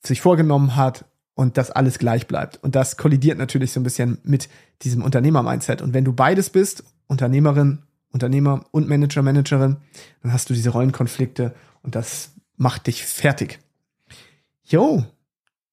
sich 0.04 0.20
vorgenommen 0.20 0.76
hat 0.76 1.06
und 1.36 1.58
dass 1.58 1.70
alles 1.70 2.00
gleich 2.00 2.28
bleibt. 2.28 2.58
Und 2.64 2.76
das 2.76 2.98
kollidiert 2.98 3.38
natürlich 3.38 3.72
so 3.72 3.80
ein 3.80 3.84
bisschen 3.84 4.18
mit 4.24 4.50
diesem 4.82 5.04
Unternehmer-Mindset. 5.04 5.84
Und 5.84 5.94
wenn 5.94 6.06
du 6.06 6.14
beides 6.14 6.50
bist, 6.50 6.84
Unternehmerin 7.08 7.84
Unternehmer 8.12 8.66
und 8.72 8.88
Manager, 8.88 9.22
Managerin, 9.22 9.78
dann 10.22 10.34
hast 10.34 10.50
du 10.50 10.54
diese 10.54 10.70
Rollenkonflikte 10.70 11.54
und 11.82 11.96
das 11.96 12.32
macht 12.58 12.88
dich 12.88 13.06
fertig. 13.06 13.60
Jo, 14.64 15.06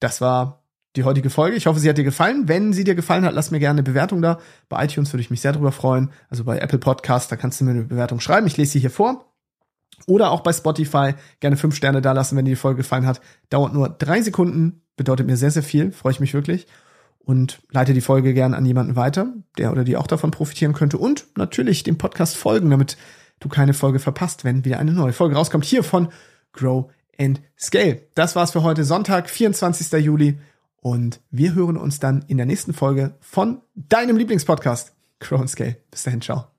das 0.01 0.21
war 0.21 0.63
die 0.97 1.05
heutige 1.05 1.31
Folge. 1.31 1.57
Ich 1.57 1.67
hoffe, 1.67 1.81
sie 1.81 1.89
hat 1.89 1.99
dir 1.99 2.05
gefallen. 2.05 2.49
Wenn 2.49 2.73
sie 2.73 2.85
dir 2.85 2.95
gefallen 2.95 3.25
hat, 3.25 3.35
lass 3.35 3.51
mir 3.51 3.59
gerne 3.59 3.79
eine 3.79 3.83
Bewertung 3.83 4.23
da. 4.23 4.39
Bei 4.69 4.85
iTunes 4.85 5.13
würde 5.13 5.21
ich 5.21 5.31
mich 5.31 5.41
sehr 5.41 5.53
darüber 5.53 5.73
freuen. 5.73 6.11
Also 6.31 6.45
bei 6.45 6.59
Apple 6.59 6.79
Podcast, 6.79 7.31
da 7.31 7.37
kannst 7.37 7.61
du 7.61 7.65
mir 7.65 7.73
eine 7.73 7.85
Bewertung 7.85 8.21
schreiben. 8.21 8.47
Ich 8.47 8.57
lese 8.57 8.73
sie 8.73 8.81
hier 8.81 8.91
vor. 8.91 9.25
Oder 10.07 10.31
auch 10.31 10.41
bei 10.41 10.53
Spotify 10.53 11.15
gerne 11.41 11.57
fünf 11.57 11.75
Sterne 11.75 12.01
da 12.01 12.13
lassen, 12.13 12.37
wenn 12.37 12.45
dir 12.45 12.53
die 12.53 12.57
Folge 12.57 12.79
gefallen 12.79 13.07
hat. 13.07 13.21
Dauert 13.51 13.75
nur 13.75 13.89
drei 13.89 14.23
Sekunden, 14.23 14.83
bedeutet 14.97 15.27
mir 15.27 15.37
sehr, 15.37 15.51
sehr 15.51 15.63
viel. 15.63 15.93
Freue 15.93 16.13
ich 16.13 16.21
mich 16.21 16.35
wirklich 16.35 16.67
und 17.29 17.61
leite 17.71 17.93
die 17.93 18.01
Folge 18.01 18.33
gern 18.33 18.55
an 18.55 18.65
jemanden 18.65 18.97
weiter, 18.97 19.35
der 19.59 19.71
oder 19.71 19.85
die 19.85 19.99
auch 19.99 20.07
davon 20.07 20.31
profitieren 20.31 20.73
könnte 20.73 20.97
und 20.97 21.27
natürlich 21.37 21.83
dem 21.83 21.99
Podcast 21.99 22.39
folgen, 22.39 22.71
damit 22.71 22.97
du 23.39 23.51
keine 23.51 23.75
Folge 23.75 23.99
verpasst, 23.99 24.47
wenn 24.47 24.65
wieder 24.65 24.79
eine 24.79 24.95
neue 24.95 25.13
Folge 25.13 25.37
rauskommt 25.37 25.67
hier 25.67 25.83
von 25.83 26.09
Grow 26.55 26.91
and 27.19 27.43
Scale. 27.59 28.01
Das 28.15 28.35
war's 28.35 28.53
für 28.53 28.63
heute 28.63 28.83
Sonntag, 28.83 29.29
24. 29.29 29.93
Juli 30.03 30.39
und 30.81 31.21
wir 31.31 31.55
hören 31.55 31.77
uns 31.77 32.01
dann 32.01 32.25
in 32.29 32.39
der 32.39 32.47
nächsten 32.47 32.73
Folge 32.73 33.15
von 33.21 33.61
deinem 33.75 34.17
Lieblingspodcast 34.17 34.95
Grow 35.21 35.39
and 35.39 35.51
Scale. 35.51 35.77
Bis 35.91 36.05
dahin, 36.05 36.23
ciao. 36.23 36.58